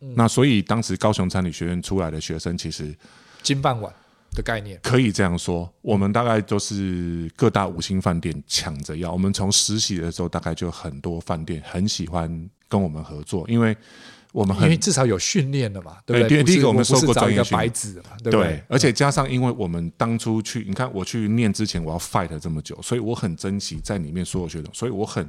[0.00, 2.96] 嗯、那所以当时高雄餐旅学院出来的学生其实
[3.42, 3.92] 金饭碗
[4.32, 9.12] 的概念可以这样说，我们大概就是各大五星饭店抢着要。
[9.12, 13.76] 我们从实习的时候，大概就很多饭店很喜欢跟我们合作，因为
[14.32, 16.42] 我们很因为至少有训练了嘛，对不对？
[16.44, 18.48] 第一个我们受过专业白纸嘛，对不对？
[18.48, 25.28] 对，而且加上因为我们当初去，你看我去念之前，我要 fight 这么久，所以我很珍惜在里面所有学生，所以我很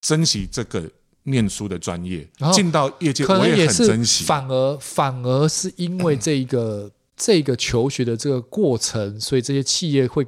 [0.00, 0.82] 珍惜这个
[1.24, 2.26] 念书的专业。
[2.52, 4.24] 进到业界，我也很珍惜。
[4.24, 6.84] 反而反而是因为这一个。
[6.84, 10.24] 嗯 这个求学的这个过程，所以这些企业会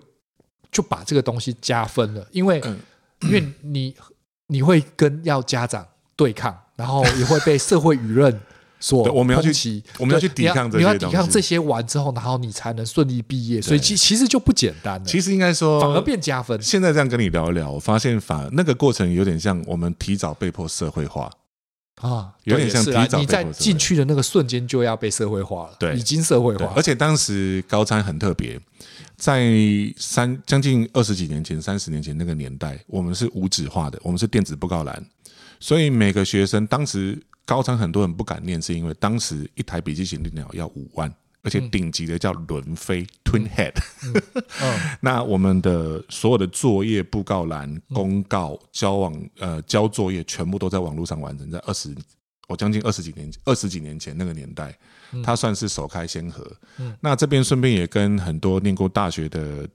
[0.73, 2.77] 就把这个东西加分了，因为、嗯、
[3.21, 3.95] 因为你
[4.49, 5.87] 你会跟要家长
[6.17, 8.41] 对抗，然后也会被社会舆论
[8.81, 15.05] 所我们要去我们要去抵抗这些，你要抵抗这些完之后，然后你才能顺利毕业，所以其其实就不简单了。
[15.05, 16.61] 其实应该说反而变加分。
[16.63, 21.31] 现在这样跟你聊一聊，我发现反而那个过程有点像我们提早被迫社会化。
[22.01, 26.73] 啊，有点像提早，你在进去的那个瞬间就要被社会化了，对，已经社会化。
[26.75, 28.59] 而且当时高餐很特别，
[29.19, 29.53] 在
[29.99, 35.05] 三将近二十几年前、三十年前那个年代，我们是无纸化的，我们是电子布告栏，
[35.61, 41.15] 所以每个学生当时高三很多人不敢念，是因为当时一台笔记型电脑要五万。
[41.43, 43.73] 而且顶级的叫轮飞 Twin Head，
[45.01, 51.51] 那我们的所有的作业布告栏、公告、交往呃交作业，全部都在网络上完成。
[51.51, 51.97] 在二十，
[52.47, 54.79] 我将近二十几年二十几年前那个年代，
[55.25, 56.47] 它算是首开先河。
[57.01, 59.67] 那这边顺便也跟很多念过大学的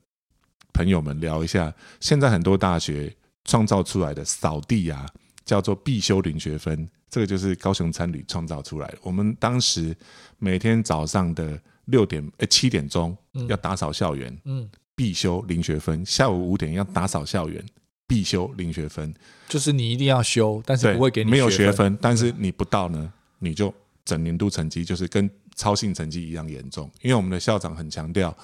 [0.71, 3.11] 朋友们聊一下，现在很多大学
[3.43, 5.03] 创造出来的扫地啊，
[5.45, 6.89] 叫做必修零学分。
[7.09, 8.97] 这个就是高雄餐旅创造出来的。
[9.01, 9.95] 我们当时
[10.37, 13.15] 每天早上的六点诶七点钟
[13.47, 17.63] 要打扫校园，嗯，必修零学分；下午五点要打扫校园，
[18.05, 19.13] 必修零学分。
[19.47, 21.97] 就是你一定要修，但是不会给你没有学分。
[22.01, 26.91] 但是你不到呢，你就整年度成绩就是跟超性成绩一样严重。
[27.01, 28.35] 因为我们的校长很强调。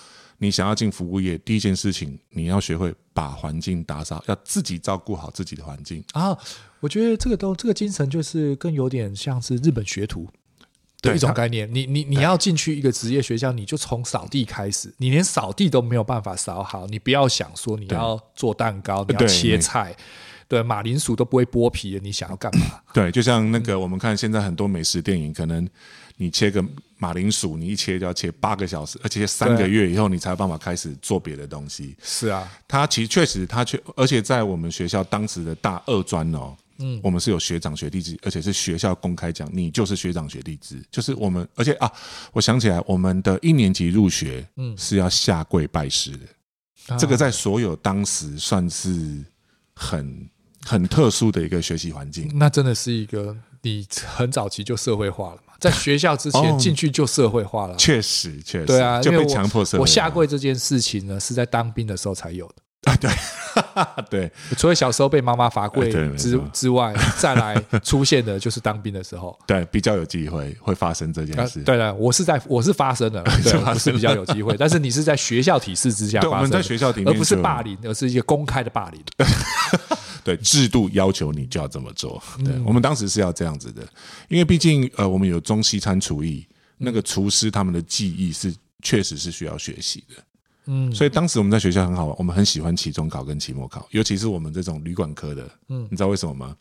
[0.44, 6.36] 你想要进服务业，第一件事情你要学会把环境打扫，要自己照顾好自己的环境啊！
[6.80, 10.28] 我觉得这个都这个精神就是更有点像是日本学徒
[11.00, 11.72] 的一种概念。
[11.72, 19.96] 你你你要进去一个职业学校，你就从扫地开始，你连扫地都没有办法扫好，你不要想说你要做蛋糕，你要切菜，
[20.48, 22.82] 对，马铃薯都不会剥皮的，你想要干嘛？
[22.92, 25.70] 对，就像那个我们看现在很多美食电影，可能。
[26.22, 26.64] 你切个
[27.00, 31.96] 马铃薯，你一切就要切八个小时，而且三个月以后你才有办法开始做别的东西。
[32.04, 41.92] 是啊，他其实确实，他确，而且在我们学校当时的大二专哦，嗯，我们是有学长学弟制，而且是学校公开讲，你就是学长学弟制，就是我们，而且啊，
[42.34, 46.26] 我想起来，我们的一年级入学，嗯，是要下跪拜师的，
[46.90, 49.26] 嗯，这个在所有当时算是
[49.74, 50.30] 很
[50.64, 52.30] 很特殊的一个学习环境。
[52.36, 55.51] 那真的是一个你很早期就社会化了嘛。
[55.62, 59.82] 在学校之前进去就社会化了，确实确实，对啊，就被强迫社会化。
[59.84, 62.96] 我下跪这件事情呢，是在当兵的时候才有的啊。
[62.96, 63.12] 对
[64.10, 69.38] 对，除了小时候被妈妈罚跪之之外， 再来出现的就是当兵的时候。
[69.46, 71.62] 对，比较有机会会发生这件事。
[71.62, 79.00] 对了，我是在我是发生的，对，我是比较有机会，但是你是在学校体制之下发生，我们在学校里面，而不是霸凌，而是一个公开的霸凌。
[80.24, 82.22] 对，制度要求你就要这么做。
[82.46, 83.82] 对，我们当时是要这样子的，
[84.30, 86.46] 因为毕竟呃，我们有中西餐厨艺，
[86.78, 90.24] 那个厨师他们的技艺是确实是需要学习的。
[90.66, 95.50] 嗯，所以当时我们在学校很好玩，我们很喜欢期中考跟期末考，尤其是我们这种旅馆科的。
[95.70, 96.56] 嗯，你知道为什么吗？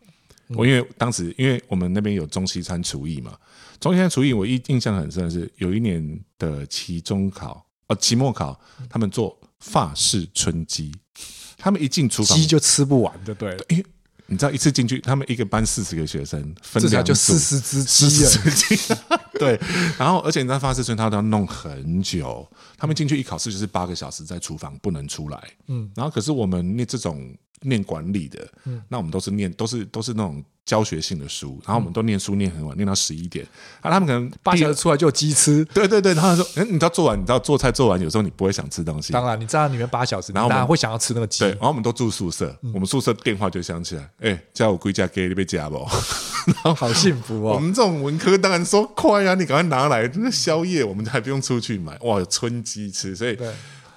[0.57, 3.37] 我因为当时因为我们那边有中西餐厨艺嘛，
[3.79, 10.93] 中西餐厨艺我印印象很深的是有一年的期中考哦，期末考他们做法式春鸡。
[11.61, 13.65] 他们一进厨房，鸡就吃不完，就对了。
[13.69, 13.85] 因为
[14.31, 18.77] 你知道，一次进去，他们一个班四十个学生，分两组，就四十只鸡。
[19.39, 19.61] 对，
[19.99, 22.49] 然后而且你知道发誓村他都要弄很久。
[22.79, 25.43] 他们进去一考试就是八个小时在厨房不能出来。
[25.67, 30.43] 嗯，然后可是我们念这种念管理的，嗯，那我们都是念都是都是那种。
[30.67, 33.45] 教学性的书，然后我们都念书念很晚，念到十一点。
[33.81, 35.65] 啊，他们可能八小时出来就有鸡吃。
[35.65, 39.13] 对对对，然后说：“哎，你知道做完，你知道做菜做完，有时候你不会想吃东西。
[39.13, 41.41] 当然，你在里面八小时，然后当然会想要吃那个鸡。
[41.41, 45.85] 对，然后我们都住宿舍，我们宿舍电话就响起来，哎，叫我归家给你被夹不？
[46.75, 47.55] 好幸福哦。
[47.57, 51.97] 我们这种文科当然说快啊，你赶快拿来那宵夜，我们还不用出去买。
[52.01, 53.39] 哇，有春鸡吃，所以。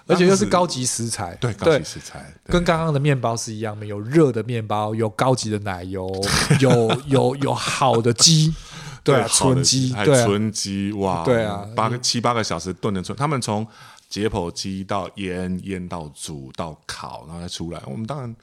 [0.06, 6.12] 而且又是高级食材，对，高级食材，跟刚刚的面包是一样的，有热的面包，有高级的奶油，
[6.60, 8.54] 有有有好的鸡，
[9.02, 13.66] 对，纯鸡，对，纯鸡，哇，对啊，八个七八个小时炖的纯，他们从
[14.10, 17.82] 解剖鸡到腌，腌到煮到烤，然后再出来。
[17.86, 18.36] 我们当然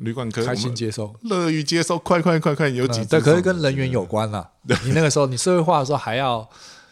[0.00, 3.06] 旅馆可以开心接受，乐于接受，快快快快，有几、嗯？
[3.06, 4.50] 对，可是跟人员有关了。
[4.84, 6.48] 你那个时候你社会化的时候还要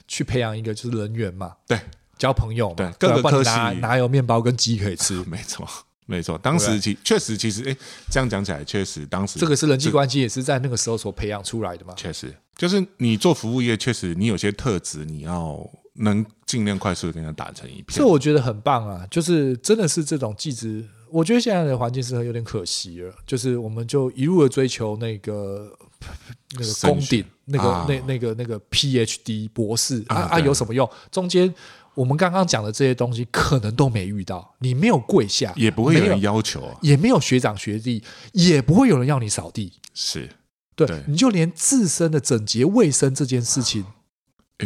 [0.06, 1.54] 去培养一个就是人员嘛？
[1.66, 1.78] 对，
[2.18, 2.74] 交朋友嘛？
[2.76, 5.22] 对，各个科系哪有面包跟鸡可以吃？
[5.28, 5.66] 没错。
[6.06, 7.76] 没错，当时其确实，其实哎，
[8.10, 11.94] 这样讲起来，确实当时这个是人际关系，也是在那个时候所培养出来的嘛。
[11.96, 17.86] 确实，就是你做服务业，确实你有些特质，你要能尽量快速的跟他打成一片。
[17.90, 23.14] 这我觉得很棒啊，就是真的是这种技职，我觉得现在的环境是有点可惜了。
[23.26, 25.72] 就是我们就一路的追求那个
[26.58, 30.88] 那个攻顶，那个那那个那个 PhD 博士啊啊，有什么用？
[31.10, 31.54] 中间。
[31.94, 34.54] 我们刚刚讲的这些东西，可能都没遇到。
[34.60, 39.72] 你没有跪下，也不会有人要求啊，也没有学长学弟，也不会有人要你扫地。
[39.92, 40.30] 是，
[40.76, 43.84] 对，对你就连自身的整洁卫生这件事情，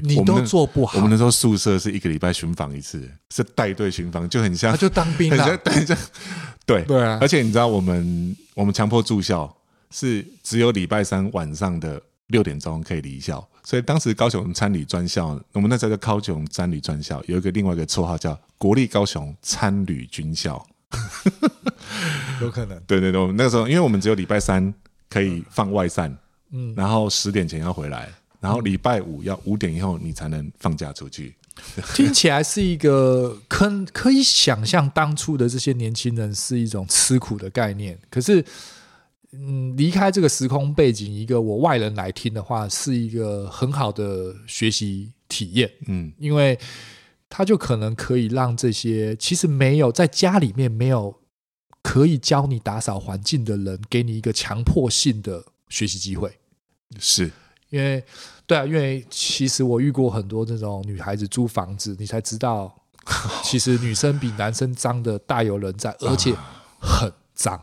[0.02, 0.98] 你都做不好。
[0.98, 5.58] 我们那时候宿舍是一个礼拜巡访一次，是带队巡访，就很像，他就当兵了。
[6.66, 9.54] 对 对啊，而且你知道，我们我们强迫住校
[9.90, 13.46] 是只有礼拜三晚上的六点钟可以离校。
[13.62, 20.66] 所以当时高雄参旅专校，我们那时候叫高雄参旅专校，有一个另外一个绰号叫国立高雄参旅军校，
[22.42, 22.78] 有可能。
[22.86, 24.72] 对对对，我们那个时候，因为我们只有礼拜三
[25.08, 26.14] 可以放外散，
[26.50, 28.08] 嗯，然后十点前要回来，
[28.44, 31.34] 然后礼拜五要五点以后你才能放假出去。
[31.94, 38.44] 听起来是一个可可以想象当初的这些年轻人是一种吃苦的概念，可是。
[39.36, 45.68] 嗯，离开这个时空背景，一个我外人来听的话，是一个很好的学习体验。
[45.88, 46.56] 嗯，因为
[47.28, 51.12] 他就可能可以让这些其实没有在家里面没有
[51.82, 56.30] 可以教你打扫环境的人，给你一个强迫性的学习机会。
[57.00, 57.32] 是
[57.70, 58.02] 因为
[58.46, 62.74] 对啊，因为其实我遇过很多这种女孩子租房子，你才知道，
[63.42, 66.34] 其实女生比男生脏的大有人在，而且
[66.78, 67.60] 很脏。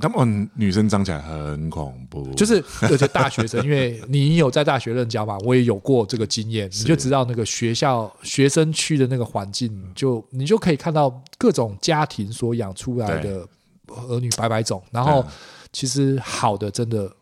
[0.00, 13.46] 他们女生脏起来很恐怖，就是而且大学生，因为你有在大学任教嘛，我也有过这个经验，你就知道那个学校学生区的那个环境，就你就可以看到各种家庭所养出来的
[13.88, 15.26] 儿女百百种，然后
[15.72, 17.12] 其实好的真的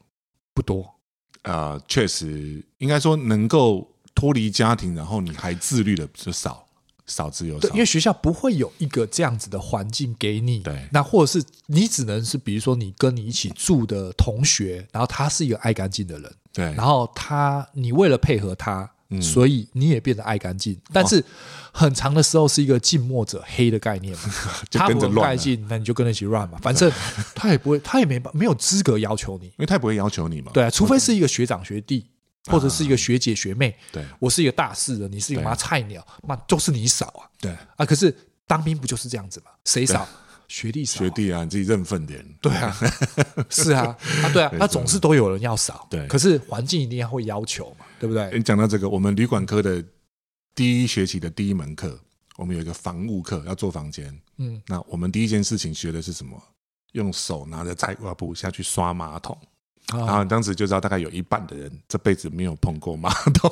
[0.52, 0.86] 不多。
[1.48, 6.64] 呃，确实应该说能够脱离家庭，然后你还自律的就少。
[7.06, 10.58] 少之又少，对，因为学校不会有一个这样子的环境给你。
[10.58, 20.78] 对，那或者是你只能是，比如说你跟你一起住的同学，然后他是一个爱干净的人，对，然后他你为了配合他，嗯，所以你也变得爱干净。
[20.92, 21.24] 但是
[21.72, 24.22] 很长的时候是一个近墨者黑的概念嘛，
[24.70, 26.58] 就跟着乱，他不干净，那你就跟着一起乱嘛。
[26.62, 26.90] 反正
[27.34, 30.50] 他也不会，他也没没有资格要求你，因为他也不会要求你嘛。
[30.52, 32.06] 对啊，除非是一个学长学弟。
[32.46, 37.84] 或者是一个学姐学妹，对，我是一个大四的，你是一个妈菜鸟，妈就是你少啊，对啊。
[37.84, 38.16] 可是
[38.46, 39.50] 当兵不就是这样子嘛？
[39.66, 40.08] 谁少？
[40.46, 40.98] 学弟扫。
[41.00, 42.24] 学弟啊，你自己认份点。
[42.40, 42.74] 对啊，
[43.50, 45.86] 是啊，啊对啊，那总是都有人要少。
[45.90, 48.30] 对，可是环境一定要会要求嘛，对不对？
[48.32, 49.82] 你讲到这个，我们旅馆科的
[50.54, 51.98] 第一学期的第一门课，
[52.36, 54.16] 我们有一个房务课，要做房间。
[54.38, 56.40] 嗯，那我们第一件事情学的是什么？
[56.92, 59.36] 用手拿着菜瓜布下去刷马桶。
[59.90, 63.50] 然后当时就知道，大概有一半的人这辈子没有碰过马桶，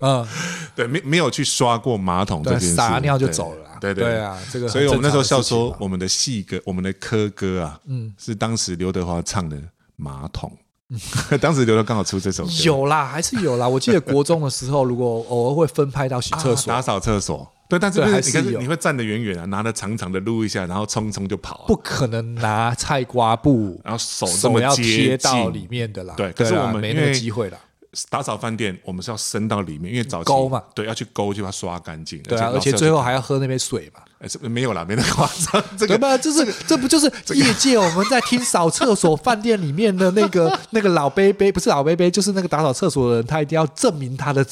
[0.00, 0.26] 嗯
[0.76, 4.20] 对，没没有去刷过马桶这件事，撒尿就走了，对对对。
[4.20, 9.58] 啊，这个，所以我们那时候笑说，我们的戏歌，我们的科歌啊，嗯，是当时刘德华唱的
[9.96, 10.54] 马桶，
[11.40, 17.50] 当时刘德刚好出这首歌，有啦，还是有啦，我记得国中的时候，如果偶尔会分派到洗厕所，打扫厕所。
[17.68, 21.64] 对，但是还是你会站得远远啊，拿着长长的撸一下，然后匆匆就跑。
[21.66, 26.12] 不可能拿菜瓜布，然后手这么要贴到里面的啦。
[26.14, 27.56] 对，可是我们没那个机会啦。
[28.10, 32.22] 打扫饭店，我们是要伸到里面，因为早期勾嘛，对，要去勾就把它刷干净。
[32.24, 34.02] 对啊，而且最后还要喝那杯水嘛。
[34.22, 35.62] 哎，这没有啦，没那么夸张。
[35.76, 44.46] 这个吧，就是这不就是业界我们在听扫厕所饭店里面的那个 那个老杯杯，不是老杯杯，就是那个打扫厕所的人，他一定要证明他的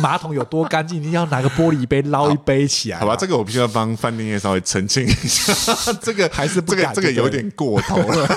[0.00, 3.00] 马桶有多干净，一定要拿个玻璃杯捞一杯起来。
[3.00, 5.52] 好吧，这个我必须要帮饭店业稍微澄清一下，
[6.00, 8.28] 这个还是不敢， 这个有点过头了，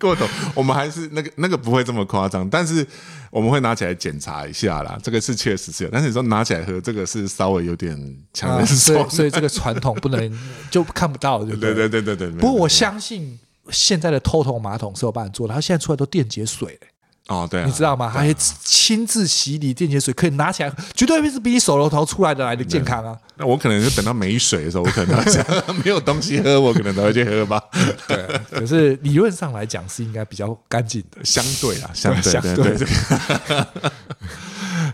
[0.00, 0.26] 过头。
[0.54, 2.86] 我们还是那个那个不会这么夸张，但是。
[3.32, 7.96] 我们会拿起来检查一下啦，这个是确实是有，但是你说拿起来喝，这个是稍微有点
[8.34, 10.38] 强人所以这个 传统不能
[10.70, 11.74] 就看不到，对不对？
[11.74, 12.38] 对对对对对。
[12.38, 13.38] 不过我相信
[13.70, 16.78] 现在的 TOTO 马桶是有办法做的，它现在出来都电解水
[17.28, 18.08] 哦，对、啊，你知道吗？
[18.08, 23.16] 还亲自洗礼电解水，可以拿起来，绝对是比你手龙头出来的来的健康啊。
[23.36, 25.16] 那我可能就等到没水的时候，我可能
[25.84, 27.62] 没有东西喝，我可能才会去喝吧。
[28.08, 32.76] 对，可是理论上来讲是应该比较干净的，相对啊，相对，相对。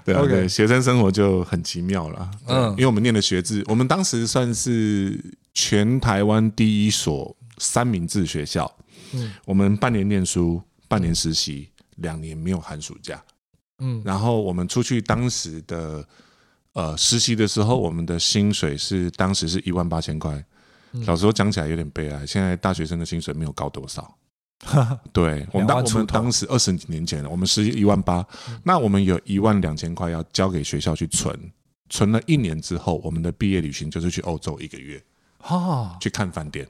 [0.07, 2.30] 对啊，对，学生生活就很奇妙了。
[2.46, 5.20] 嗯，因为我们念的学制，我们当时算是
[5.52, 8.72] 全台湾第一所三明治学校。
[9.12, 13.20] 嗯，我们半年念书，半年实习，两年没有寒暑假。
[13.80, 16.07] 嗯，然后我们出去当时的
[16.74, 20.44] 呃实习的时候，我们的薪水是当时是一万八千块。
[21.04, 24.16] 小时候讲起来有点悲哀，现在大学生的薪水没有高多少。
[25.12, 28.26] 对，我们当我们当时二十几年前，我们是一万八，
[28.64, 31.38] 那我们有一万两千块要交给学校去存，
[31.88, 35.02] 存了一年之后，我们的毕业旅行就是去欧洲一个月，
[35.38, 36.66] 哈，去看饭店，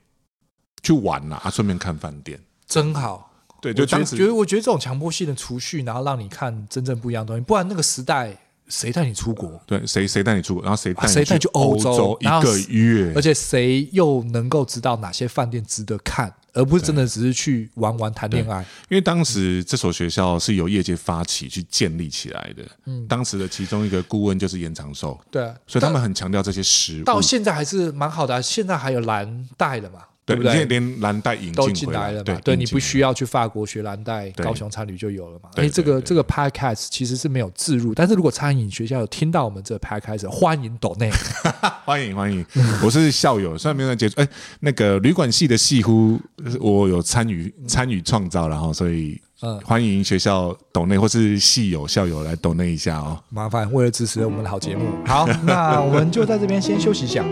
[0.83, 3.33] 去玩呐，啊，顺便看饭店，真好。
[3.61, 8.37] 对，就当时觉得，我觉得这种强迫性的储蓄，然后让你看真正不一样的东西，不然那个时代。
[8.69, 9.63] 谁带你出国？
[9.65, 10.63] 对，谁谁带你出国？
[10.65, 13.13] 然后谁带谁带去欧洲一个月？
[13.15, 18.61] 而且谁又能够知道哪些饭店值得看，而不是真的只是去玩玩谈恋爱？
[18.89, 22.65] 因为当时这所学校是由业界发起去建立起来的。
[22.87, 25.19] 嗯，当时的其中一个顾问就是严长寿。
[25.31, 27.05] 对，所以他们很强调这些食物。
[27.05, 30.01] 到现在还是蛮好的啊，现在还有蓝带的嘛？
[30.27, 30.65] 对不对？
[30.65, 32.39] 连蓝带引都进来了嘛？
[32.43, 35.49] 对，你不需要去法国学蓝带，高雄餐旅就有了嘛？
[35.55, 41.09] 哎，这个这个 podcast 其实是没有置入，但是如果餐饮学校有听到我们这个 podcast，欢迎抖内，
[41.87, 42.45] 欢迎欢迎，
[42.83, 46.21] 我是校友，虽然没有接触，哎，那个旅馆系的系乎，
[46.59, 57.25] 我有参与参与创造，然后所以嗯，欢迎学校抖内或是系友校友来抖内一下哦，麻烦为了支持我们的好节目， 好，那我们就在这边先休息一下。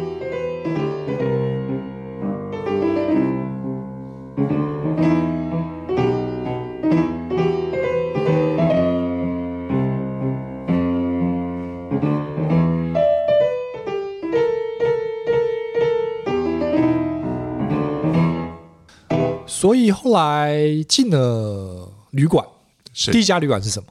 [19.65, 22.47] 所以后来进了旅馆，
[22.93, 23.89] 是第一家旅馆是什么？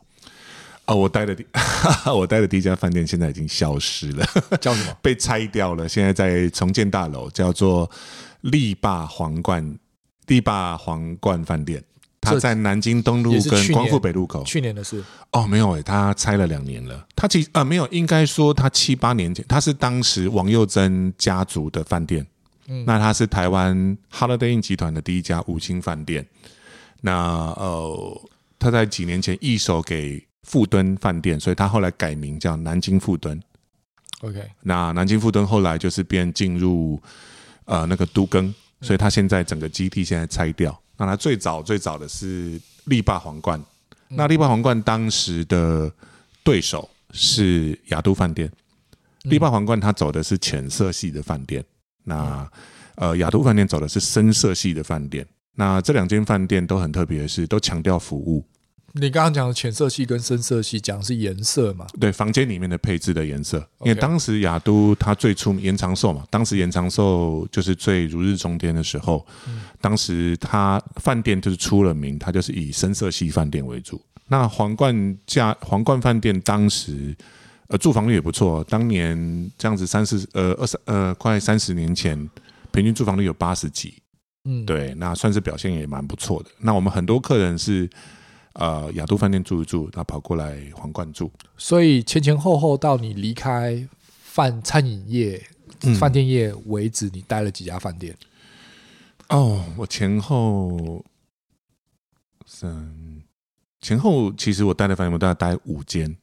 [0.86, 1.44] 啊、哦，我待的第
[2.16, 4.24] 我待的第一家饭店现在已经消失了，
[4.62, 4.96] 叫什么？
[5.02, 7.90] 被拆掉了，现在在重建大楼，叫做
[8.42, 9.80] 力霸皇冠
[10.28, 11.84] 力霸皇冠饭店。
[12.22, 14.44] 它在南京东路跟光复北路口。
[14.44, 17.04] 去年的事哦，没有诶、欸，它拆了两年了。
[17.16, 22.24] 它其实啊，没有，应该说它七八年前，它是当时王佑珍家族的饭店。
[22.68, 26.26] 嗯，那它是台湾 Holiday Inn 集团的第一家五星饭店。
[27.02, 27.14] 那
[27.58, 28.22] 呃，
[28.58, 33.38] 他在几年前一手给富敦饭店，所以他后来改名叫南京富敦。
[34.22, 37.02] OK，那南京富敦后来就是变进入
[37.66, 40.80] 呃那个都更，所以他现在整个基地现在拆掉。
[40.96, 43.62] 那他最早最早的是力霸皇冠，
[44.08, 45.92] 那力霸皇冠当时的
[46.42, 48.50] 对手是亚都饭店。
[49.24, 51.62] 力霸皇冠他走的是浅色系的饭店。
[52.04, 52.50] 那
[52.96, 55.26] 呃，亚都饭店走的是深色系的饭店。
[55.56, 58.46] 那这两间饭店都很特别的是，都强调服务。
[58.94, 61.88] 你刚刚讲的浅色系跟深色系，讲的是颜色嘛？
[62.00, 63.58] 对，房间里面的配置的颜色。
[63.80, 69.26] 因为当时亚都它最出名，严长寿嘛，当时延长寿就是最如日中天的时候。
[69.82, 74.00] 当时它饭店就是出了名，它就是以深色系饭店为主。
[74.28, 77.16] 那皇冠价皇冠饭店当时。
[77.74, 78.64] 呃，住房率也不错。
[78.66, 82.16] 当年这样子三四呃二三呃快三十年前，
[82.72, 83.96] 平均住房率有八十几，
[84.44, 86.52] 嗯，对，那算是表现也蛮不错的。
[86.60, 87.90] 那我们很多客人是
[88.54, 91.32] 呃雅都饭店住一住，他跑过来皇冠住。
[91.58, 93.84] 所以前前后后到你离开
[94.22, 95.44] 饭餐饮业、
[96.00, 98.16] 饭店业为止，你待了几家饭店？
[99.30, 101.04] 哦，我前后
[102.46, 103.24] 三
[103.82, 106.16] 前后其实我待的饭店我大概待五间。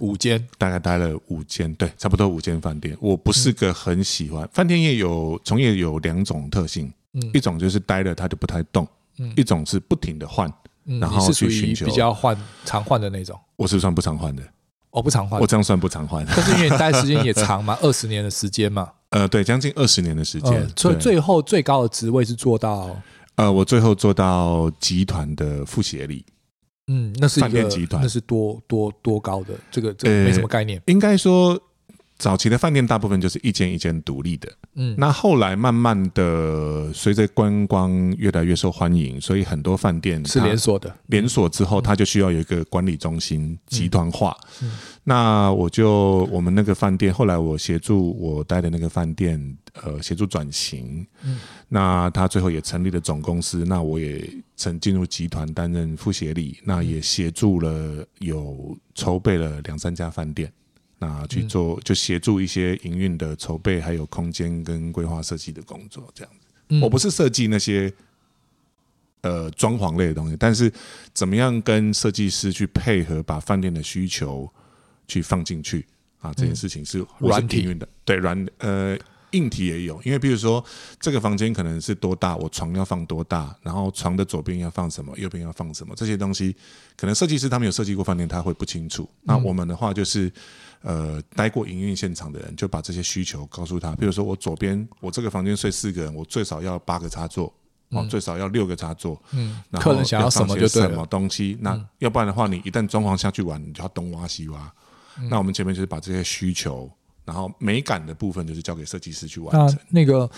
[0.00, 2.96] 五间，大概待了五间，对，差不多五间饭店。
[3.00, 8.86] 我不是个很喜欢饭店业，有从业有两种特性，嗯，一种就是待了它就不太动，
[9.18, 10.52] 嗯，一种是不停的换，
[11.00, 13.38] 然后去寻求比较换常换的那种。
[13.56, 14.42] 我是算不常换的，
[14.90, 22.96] 哦，不常换，我这样算不常换，但是因为你待时间也长嘛， 二十年的时间嘛，呃，对，将近二十年的时间，所以最后最高的职位是做到，
[23.36, 26.24] 呃，我最后做到集团的副协理。
[26.88, 29.54] 嗯，那是一个那是多多多高的？
[29.70, 30.82] 这个这个没什么概念。
[30.86, 31.58] 应该说，
[32.18, 34.52] 早期的饭店大部分就是一间一间独立的。
[34.74, 40.92] 嗯，那后来慢慢的，随着观光越来越受欢迎，所以很多饭店是连锁的。
[41.06, 44.36] 连锁之后，它就需要有一个管理中心，集团化。
[45.04, 51.06] 那我就我们那个饭店，后来我协助我待的那个饭店，呃，协助转型。
[51.22, 51.38] 嗯，
[51.68, 53.64] 那他最后也成立了总公司。
[53.64, 56.58] 那我也曾进入集团担任副协理。
[56.64, 60.52] 那也协助了有筹备了两三家饭店，
[60.98, 66.08] 那去做就协助一些营运的筹备，还有空间跟规划设计的工作。
[66.14, 67.92] 这样子，我不是设计那些
[69.22, 70.72] 呃装潢类的东西，但是
[71.12, 74.50] 怎么样跟设计师去配合，把饭店的需求。
[75.10, 75.86] 去放进去
[76.20, 78.94] 啊，这件事情是软体运的，对软呃。
[79.32, 80.64] 硬体也有，因为比如说
[81.00, 86.56] 这个房间可能是多大，我床要放多大，然后床的左边要放什么，右边要放什么，这些东西
[86.96, 89.08] 可能设计师他们有设计过饭店，他会不清楚。
[89.22, 90.32] 那我们的话就是，
[90.80, 93.94] 呃，待过营运现场的人就把这些需求告诉他。
[93.96, 97.52] 比如说我左边我这个房间睡四个人，我最少要八个插座，
[97.90, 101.58] 哦，最少要六个插座，嗯，客人想要什么就什么东西。
[101.60, 104.72] 那要不然的话，你一旦装潢下去玩，你就要东挖西挖。
[105.28, 106.90] 那我们前面就是把这些需求。
[107.28, 109.78] 然后美感的部分就是交给设计师去完成。
[109.90, 110.30] 那那个，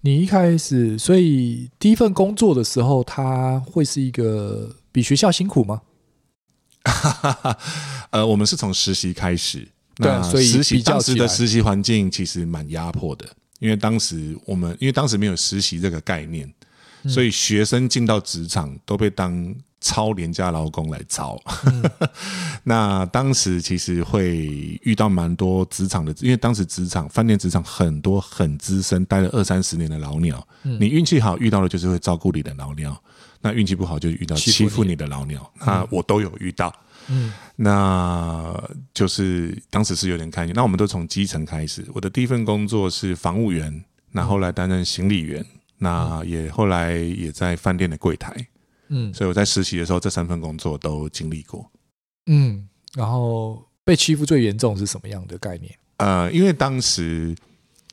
[0.00, 5.82] 你一开始，所以第一份工作的时候，它会是一个比学校辛苦吗？
[8.10, 13.24] 呃，我们是从实习开始，对，所以实习当时的实习环境其实蛮压迫的，
[13.60, 16.52] 因为当时我们因为当时没有实习这个概念，
[17.06, 19.54] 所以学生进到职场都被当。
[19.80, 21.90] 超廉价劳工来招，嗯、
[22.64, 30.46] 那当时其实会遇到蛮多职场的，因为当时职场饭店职场很多很资深，待了二三十年的老鸟。
[30.64, 33.02] 嗯、你运气好遇到的就是会照顾你的老鸟，
[33.40, 35.50] 那运气不好就遇到欺负你的老鸟。
[35.60, 36.70] 那我都有遇到，
[37.08, 38.54] 嗯，那
[38.92, 40.54] 就是当时是有点开心。
[40.54, 45.42] 那我们都从基层开始，我的第一份工作是房务员，那后来担任行李员，
[45.78, 48.46] 那也后来也在饭店的柜台。
[48.90, 51.70] 嗯，所以我在实习的时候，这三份工作都经历过。
[52.26, 55.72] 嗯，然后被欺负最严重是什么样的概念？
[55.96, 57.34] 呃，因为当时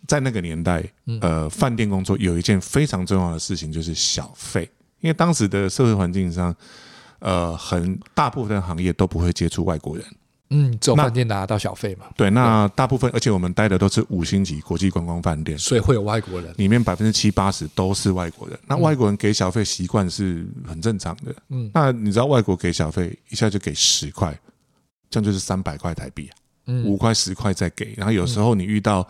[0.07, 0.83] 在那个年代，
[1.21, 4.69] 呃，饭店工作有一件非常重要的事情，就是小费。
[4.99, 6.55] 因为当时的社会环境上，
[7.19, 10.05] 呃，很大部分行业都不会接触外国人。
[10.49, 12.05] 嗯，只有饭店拿到小费嘛？
[12.15, 18.57] 对，那大部分，而且我们待的都是五星级国际观光饭店，所以会有外国人，里面百分之七八十都是外国人。
[18.65, 21.35] 那外国人给小费习惯是很正常的。
[21.49, 24.37] 嗯，那你知道外国给小费一下就给十块，
[25.09, 26.35] 这样就是三百块台币啊，
[26.85, 27.93] 五块十块再给。
[27.97, 29.07] 然后有时候你遇到。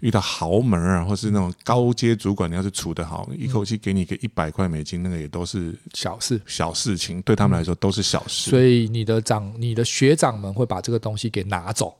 [0.00, 8.50] 遇到豪门啊，或是那种高阶主管，你要是处得好，一口气给你个一百块美金，那个也都是小事，小事情，对他们来说都是小事。
[8.50, 11.94] 所以你的长、你的学长们会把这个东西给拿走，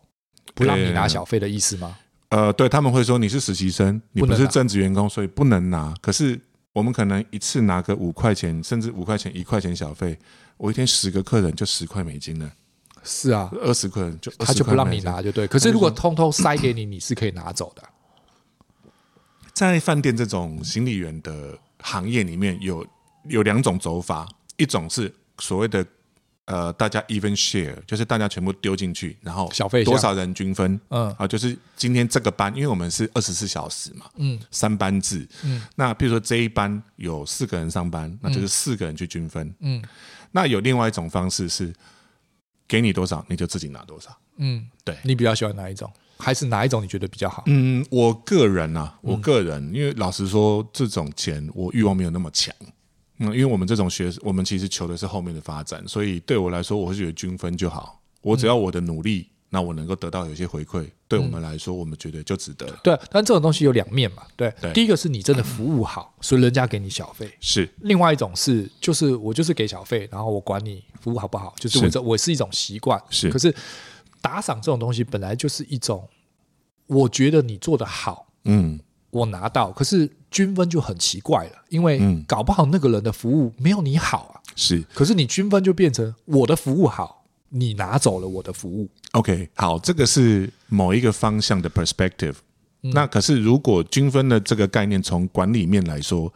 [0.55, 1.97] 不让你拿小费的意思吗？
[2.30, 5.95] 呃，对，他们会说你是实习生，你不是正职员工，所以不能拿。
[6.03, 6.40] 可是
[6.72, 10.18] 我们可能一次拿个五块钱，甚至五块钱、一块钱小费，
[10.57, 12.51] 我一天十个客人就十块美金了。
[13.05, 15.46] 是啊，二十个人就他就不让你拿，就对。
[15.46, 17.82] 可是如果通通塞给你，你是可以拿走的。
[19.52, 22.88] 在饭店这种行李员的行业里面有，有
[23.26, 25.86] 有两种走法，一种是所谓的
[26.46, 31.11] 呃，大家 even share，就是大家全部丢进去，然后小费多少人均分，嗯。
[31.18, 39.82] 啊，就是今天这个班，因为我们是二十四小时嘛，嗯，三班制，嗯，那比如说这一班有四个人上班，那就是四个人去均分，嗯，
[40.32, 41.72] 那有另外一种方式是
[42.66, 45.90] 给你多少你就自己拿多少，嗯，对，你比较喜欢哪一种？
[46.18, 47.42] 还是哪一种你觉得比较好？
[47.46, 52.54] 嗯，我个人啊，我个人，因为老实说，这种钱我欲望没有那么强。
[53.18, 58.00] 嗯，因为我们这种学，我们其实求的是后面的发展，所以对我来说，我会觉得均分就好。
[58.22, 62.66] 我只要我的努力，那我能够得到有些回馈，对我们来说，我们觉得就值得。
[62.82, 64.24] 对，但这种东西有两面嘛。
[64.34, 67.32] 对，第一个是你真的服务好，所以人家给你小费。
[67.40, 67.66] 是。
[67.82, 73.00] 另外一种是，就是我就是给小费，然后我管你服务好不好，就是我这我是一种习惯。
[73.09, 73.30] 是。
[73.30, 73.55] 可是。
[74.24, 76.09] 打赏这种东西本来就是一种，
[76.86, 78.80] 我觉得你做的好，嗯，
[79.11, 87.24] 我拿到，可是均分就很奇怪了，因为搞不好那个人的服务没有你好啊，是，可是你均分就变成我的服务好，
[87.55, 88.88] 你拿走了我的服务。
[89.12, 92.34] OK，好，这个是某一个方向的 perspective，
[92.82, 96.32] 嗯，那可是如果均分的这个概念从管理面来说。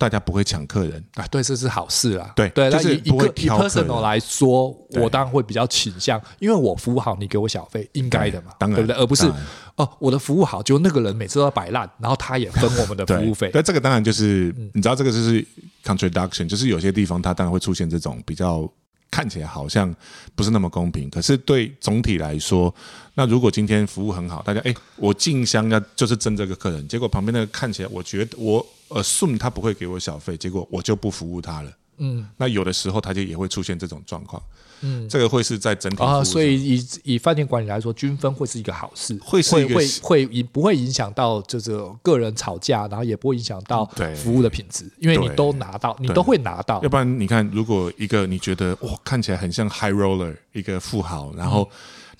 [0.00, 2.30] 大家不会抢客人啊，对，这是好事啊。
[2.36, 2.94] 对对，就是。
[2.98, 8.96] 以 personal 来说，我当然会比较倾向，因为我服务好，你给我小费，应该的嘛，当然，对不对？
[8.96, 9.28] 而不是
[9.74, 13.50] 哦，我的服务好，就那个人每次都要摆烂，然后他也分我们的服务费。
[13.50, 15.44] 对，这个当然就是，你知道，这个就是
[15.84, 18.72] contradiction，就是有些地方它当然会出现这种比较。
[19.10, 19.94] 看起来好像
[20.34, 22.74] 不是那么公平，可是对总体来说，
[23.14, 31.72] 那如果今天服务很好，大家哎，我进香要就是争这个客人，结果旁边那个看起来，我觉得我 assume 他不会给我小费，结果我就不服务他了。
[31.98, 34.42] 嗯，那有的时候他就也会出现这种状况。
[34.80, 39.86] 嗯，这个会是在整体啊，所以以以饭店管理来说，均分会是一个好事，会是会会
[40.26, 43.84] 会不会影响到就是个人吵架，然后也不会影响到
[44.16, 46.80] 服务的品质，因为你都拿到，你都会拿到。
[46.82, 51.68] 要不然你看，如果一个你觉得哇看起来很像 high roller 一个富豪，然后。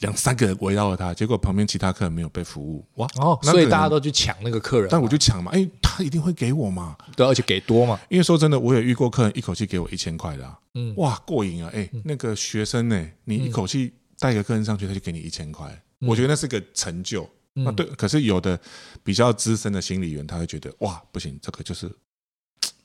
[0.00, 3.08] 两三个人围绕着他，结果旁边其他客人没有被服务，哇！
[3.16, 7.98] 哦，所以大家都去抢那个客人，但我就抢嘛，哎，他一定会给我嘛，对，而且给多嘛。
[8.08, 11.70] 因为说真的，我也遇过客人一口气给我一千块的，嗯，哇，过瘾啊！
[11.74, 17.28] 哎，那个学生呢，你一口气带一个客人上去，他就给你一千块，我觉得那是个成就。
[17.54, 18.58] 那对，可是有的
[19.02, 21.90] 比较资深的心理员，他会觉得哇，不行，这个就是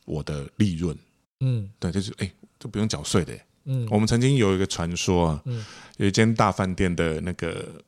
[0.06, 0.98] 我的利润。
[1.42, 3.38] 嗯，对，就是哎，就不用缴税的。
[3.66, 5.44] 嗯，我们曾经有一个传说啊，
[5.98, 7.82] 有一间大饭店的那个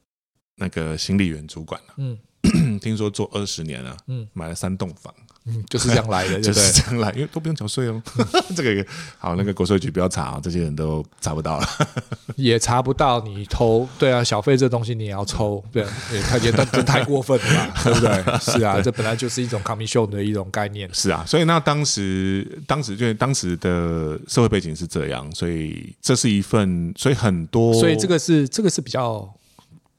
[0.55, 2.17] 那个行李员主管嗯，
[2.81, 5.13] 听说做二十年了，嗯，买了三栋房。
[5.47, 8.01] 嗯，就是这样来的， 就是这样来，因为都不用缴税哦。
[8.57, 8.83] 这个
[9.19, 11.67] 好，那个国税局不要查啊，这些人都查不到了，
[12.35, 13.87] 也查不到你偷。
[13.99, 15.85] 对啊，小费这东西你也要抽，对，
[16.23, 18.39] 太简单，这太过分了吧，对不对？
[18.39, 20.91] 是啊，这本来就是一种 commission 的一种概念。
[20.91, 29.31] 是啊，所以那当时，当时就当时的社会背景是这样，所以这是一份，所以很多，所以这个是这个是比较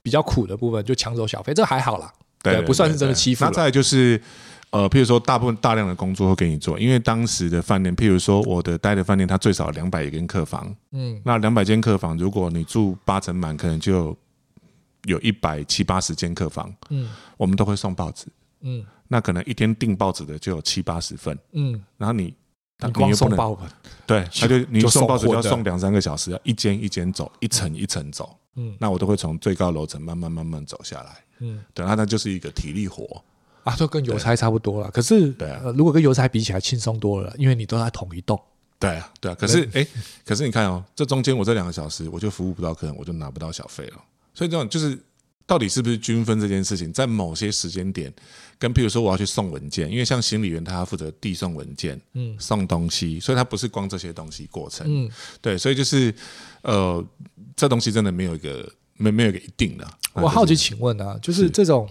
[0.03, 2.12] 比较苦的部分，就抢走小费，这还好啦，
[2.53, 3.44] 对，不算是真的欺负。
[3.44, 4.20] 那再就是。
[4.70, 14.14] 呃，譬如说，大部分大量的工作会给你做，因为当时的饭店，譬如说我的待的饭店，它最少两百间客房，嗯，那两百间客房，如果你住八成满，可能就
[15.05, 18.26] 有一百七八十间客房，嗯，我们都会送报纸，
[18.62, 22.34] 嗯，那可能一天订报纸的就有七八十份，嗯，然后你，
[22.84, 23.68] 你光送报本，
[24.05, 33.22] 对，他就你送报纸就要送两三个小时，要一间一间走，一层一层走，嗯，那我都会从最高楼层慢慢慢慢走下来，嗯，对，那那就是一个体力活。
[33.64, 34.90] 啊，就跟邮差差不多了。
[34.92, 38.40] 可是，对啊，如果跟邮差比起来轻松多了，因为你都在同一栋。
[38.78, 39.34] 对啊，对啊。
[39.34, 39.84] 可是，哎，
[40.24, 43.96] 可是你看哦，这中间我这两个小时我就服务不到客人，我就拿不到小费了。
[44.34, 44.96] 所以这种就是
[45.47, 48.12] 到底是不是均分这件事情，在某些时间点，
[48.59, 56.12] 跟譬如说我要去送文件，因为像行李员他要负责递送文件，嗯，送东西，所以他不是光这些东西过程，嗯，对，所以就是
[56.62, 57.05] 呃，
[57.55, 59.88] 这东西真的没有一个没没有一个一定的。
[60.14, 61.88] 我好奇，请问啊，就是这种。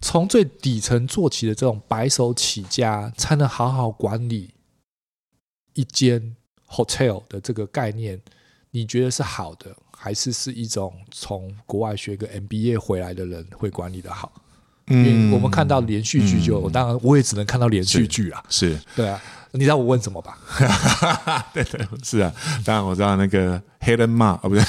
[0.00, 4.54] 从最底层做起的这种白手起家，才能好好管理
[5.74, 6.36] 一间
[6.68, 8.22] hotel 的这个概念，
[8.70, 14.30] 你觉得是好的，还是是一种从国外学个 MBA 回来的人会管理的好？
[14.86, 19.20] 嗯，我们看到连续剧就，当然我也只能看到连续剧啊，是对啊。
[19.50, 20.38] 你知道我问什么吧？
[21.54, 22.32] 对对是啊，
[22.64, 24.62] 当然我知道那个黑人骂啊，不是，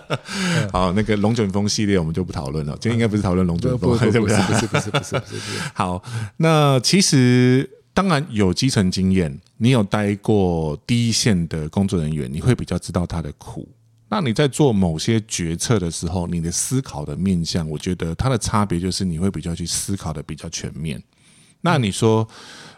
[0.72, 2.72] 好那个龙卷风系列我们就不讨论了。
[2.80, 5.60] 今天应该不是讨论龙卷风，不是不是不是不是不是不是。
[5.74, 6.02] 好，
[6.38, 13.68] 那其实当然有基层经验，你有待过第一线的工作人员，你会比较知道他的苦。
[14.08, 21.02] 那你在做某些决策的时候，你的思考的面向，我觉得它的差别就是你会比较去思考的比较全面。
[21.60, 22.28] 那你说？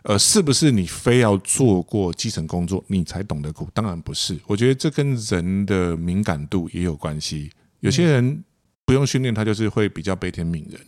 [0.05, 3.69] 呃，是不是你非要做过基层工作，你才懂得苦？
[3.75, 4.39] 当然不是。
[4.47, 7.51] 我觉得这跟人的敏感度也有关系。
[7.81, 8.43] 有些人
[8.87, 10.81] 不用训练，他就是会比较悲天悯人。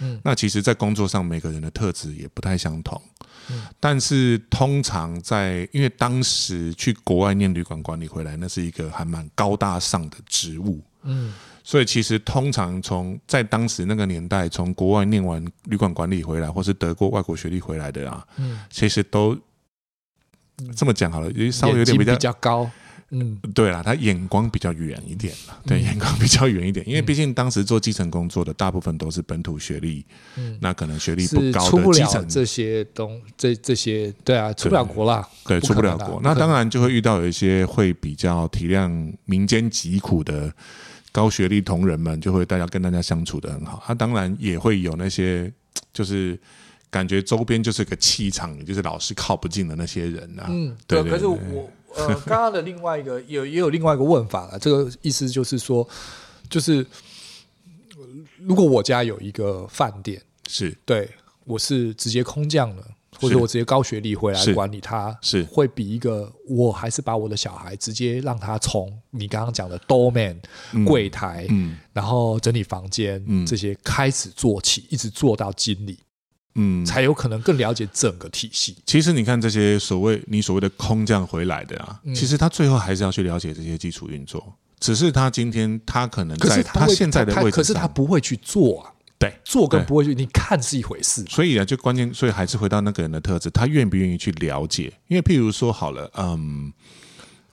[0.00, 3.00] 嗯，那其实，在工作上，每个人的特质也不太相同。
[3.50, 10.80] 嗯，但是通常在，因为当时去国外念旅馆管理回来，那是一个还蛮高大上的职务。
[11.02, 11.32] 嗯。
[11.66, 19.34] 所以其实通常从在当时那个年代，从国外念完旅馆管理回来，或是得过外国学历回来的啊，嗯，其实都
[20.76, 22.70] 这么讲好了，也稍微有点比较比较高，
[23.10, 30.04] 嗯，对啦，他眼光比较远一点了，对，眼光比较远一点，因为毕竟当时做基层工作的大部分都是本土学历，
[30.36, 40.52] 嗯，那可能学历不高的基层这些东这这些，对啊，出不了国啦，对，出不了国，那当然就会遇到有一些会比较体谅民间疾苦的。
[41.12, 45.48] 高学历同仁们就会大家跟大家相处的很好，他、啊、当然也会有那些
[45.92, 46.36] 就是
[46.90, 50.46] 感觉周边就是个气场，就是老是靠不近的那些人啊。
[50.48, 51.12] 嗯，对，对，对。
[51.12, 55.86] 可是我呃，刚刚的另外一个有也有另外一个问法了，这个意思就是说，
[56.48, 56.86] 就是
[58.38, 61.10] 如果我家有一个饭店，是对
[61.44, 62.84] 我是直接空降了。
[63.20, 70.36] 或者我直接高学历回来管理他，是会比一个我还是把我的小孩直接让他从你刚刚讲的 doorman
[70.84, 75.96] 柜台，嗯，然后整理房间，嗯，这些开始做起，一直做到经理，
[76.54, 78.76] 嗯，才有可能更了解整个体系。
[78.86, 88.90] 其实你看这些所谓你所谓的空降回来的啊，其实他最后还是要去了解这些基础运作，只是他今天他可能在他现在的位置，可是他不会去做啊。
[89.16, 91.24] 对，做跟不会去，你看是一回事。
[91.30, 94.92] 所以啊，就关键，所以还是回到那个人的特质，他愿不愿意去了解？
[95.06, 96.70] 因为譬如说，好了，嗯，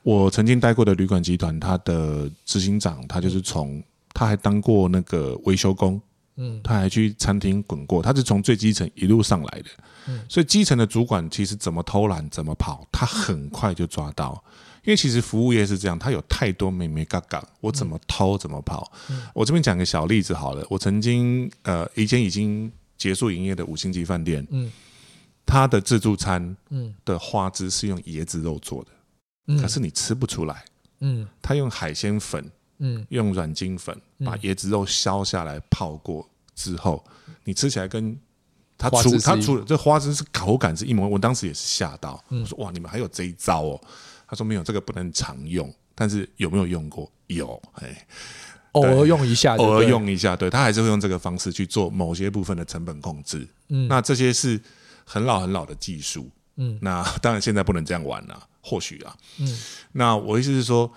[0.01, 3.81] 我曾经待过的旅馆集团，他的执行长，他就是从
[4.11, 6.01] 他还当过那个维修工，
[6.37, 9.69] 嗯，他还去餐厅滚过，他是从最基层一路上来的，
[10.07, 14.43] 嗯，所以基层的主管其实怎么偷懒，怎么跑，他很快就抓到。
[14.83, 18.91] 因为其实服务业是这样，它有太多眉眉嘎嘎，我怎么偷怎么跑。
[19.11, 24.71] 嗯、我这边讲个小例子好了，我曾经呃一间已经结束营业的五星级饭店，嗯，
[25.45, 26.95] 它的自助餐嗯。
[27.05, 28.89] 的花枝是用椰子肉做的，
[29.49, 30.65] 嗯，可是你吃不出来，
[31.01, 32.51] 嗯，它用海鲜粉
[32.83, 37.03] 嗯，用软筋粉把椰子肉削下来泡过之后，
[37.43, 38.17] 你吃起来跟
[38.77, 43.81] 它除它出的这花枝是口感是一模，我当时也是吓到，我说哇，你们还有这一招哦？
[44.27, 47.11] 他说没有，这个不能常用，但是有没有用过？
[47.27, 48.07] 有，哎，
[48.71, 53.47] 偶尔用一下，偶尔用一下，对，他还是会用这个方式去做某些部分的成本控制。
[53.69, 54.59] 嗯，那这些是
[55.05, 56.29] 很老很老的技术。
[56.55, 59.15] 嗯， 那当然现在不能这样玩了，啊，或许啊。
[59.39, 59.59] 嗯，
[59.91, 60.91] 那我意思是说，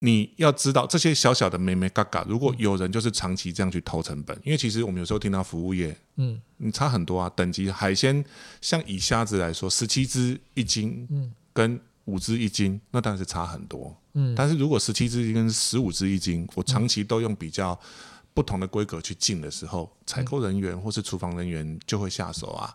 [0.00, 7.28] 你要知道这些小小的眉眉角角，如果有人就是长期这样去偷成本，因为其实我们有时候听到服务业，嗯，你差很多啊。
[7.34, 8.24] 等级海鲜，
[8.60, 13.96] 像以虾子来说，十七只一斤，嗯，跟五只一斤，那当然是差很多。
[14.14, 17.78] 嗯，但是如果十七只跟十五只一斤，我长期都用比较
[18.32, 22.72] 不同的规格去进的时候，采购人员或是厨房人员就会下手啊。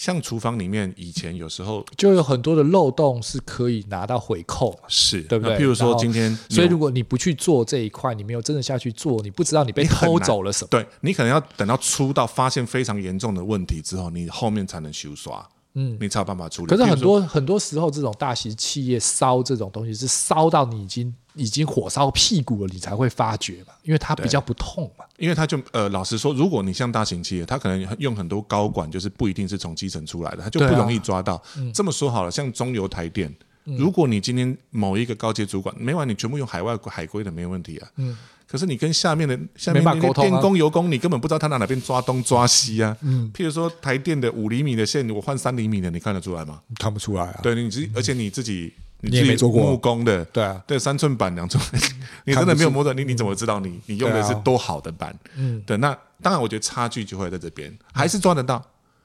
[0.00, 5.58] 像厨房里面以前有时候就有很多的漏洞是可以拿到回扣，是对不对？
[5.58, 10.68] 譬如说今天，所以如果你不去做这一块，你没有真的下去做，你不知道你被偷走了什么。
[10.70, 15.46] 对，你可能要等到出到发现非常严重的问题之后，你后面才能修刷。
[15.74, 16.70] 嗯，你才有办法处理。
[16.70, 25.04] 可是很多很多时候，这种大型企业烧这种东西是烧到你已经已经火烧屁股了，你才会发觉嘛，因为它比较不痛嘛。
[25.18, 31.40] 因为它就呃，老实说，如果你像大型企业，它可能用很多高管，就是不一定是从基层出来的，它就不容易抓到。
[31.74, 37.88] 这么说好了，像中油台电，如果你今天某一个高阶主管，没完，你全部用海外海归的没问题啊。
[37.96, 38.16] 嗯。
[38.46, 42.96] 可是你跟下面的下面那电工、油工，你根本不知道他哪哪边抓东抓西啊。
[43.00, 46.60] 嗯，譬如说台电的五厘米的线，我换三厘米的，你看得出来吗？
[46.80, 47.40] 看不出来啊。
[47.44, 51.62] 对，你自而且你自己你自己木工的，对啊，对三寸板两寸，
[52.24, 55.14] 你真的没有摸到你你怎么知道你你用的是多好的板？
[55.36, 58.62] 嗯，对，那当然我觉得差距就会在这边，还是抓得到。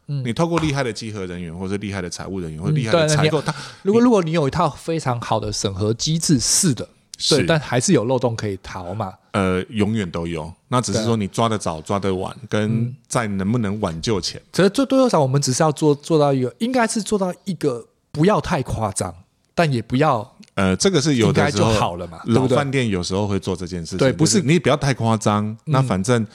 [0.08, 6.88] 嗯，你透过厉害的稽核人员，或者厉害的财务人员，或者厉害的采购，他如果如果你有一套非常好的审核机制，是的。
[7.30, 9.14] 对，但还是有漏洞可以逃嘛？
[9.32, 10.52] 呃，永远都有。
[10.68, 14.42] 那只是说你抓得早、抓得晚，跟在能不能挽救前。
[14.52, 19.16] 其实最多多少少，我们只是要做做到一个，应该是做到一个不要太夸张，
[19.56, 22.20] 但也不要呃，这个是有的时候就好了嘛。
[22.26, 25.58] 老饭店有时候会做这件事情，对，不是你不要太夸张。
[25.66, 26.26] 那反正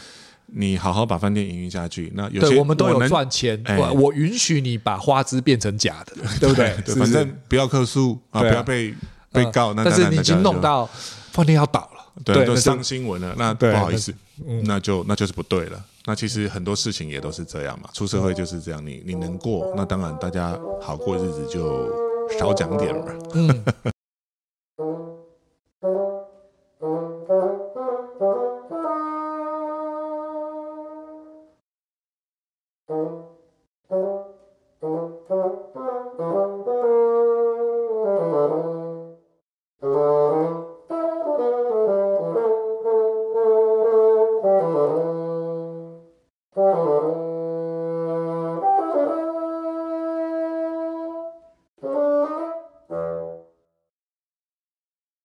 [0.46, 2.10] 你好好把饭店营运下去。
[2.16, 6.74] 那有些我们都有赚钱，我我允许你把花枝变成假的， 对不对？
[6.96, 8.92] 反正不要客诉啊，不要被。
[9.32, 10.84] 被告，那但是你已经弄到
[11.30, 14.12] 饭店要倒了，对，都上新闻了，那不好意思，
[14.64, 15.80] 那就那就是不对了。
[16.04, 21.88] 那其实很多事情也都是这样嘛，出社会就是这样，你你能过，那当然大家好过日子就
[22.38, 23.04] 少讲点嘛。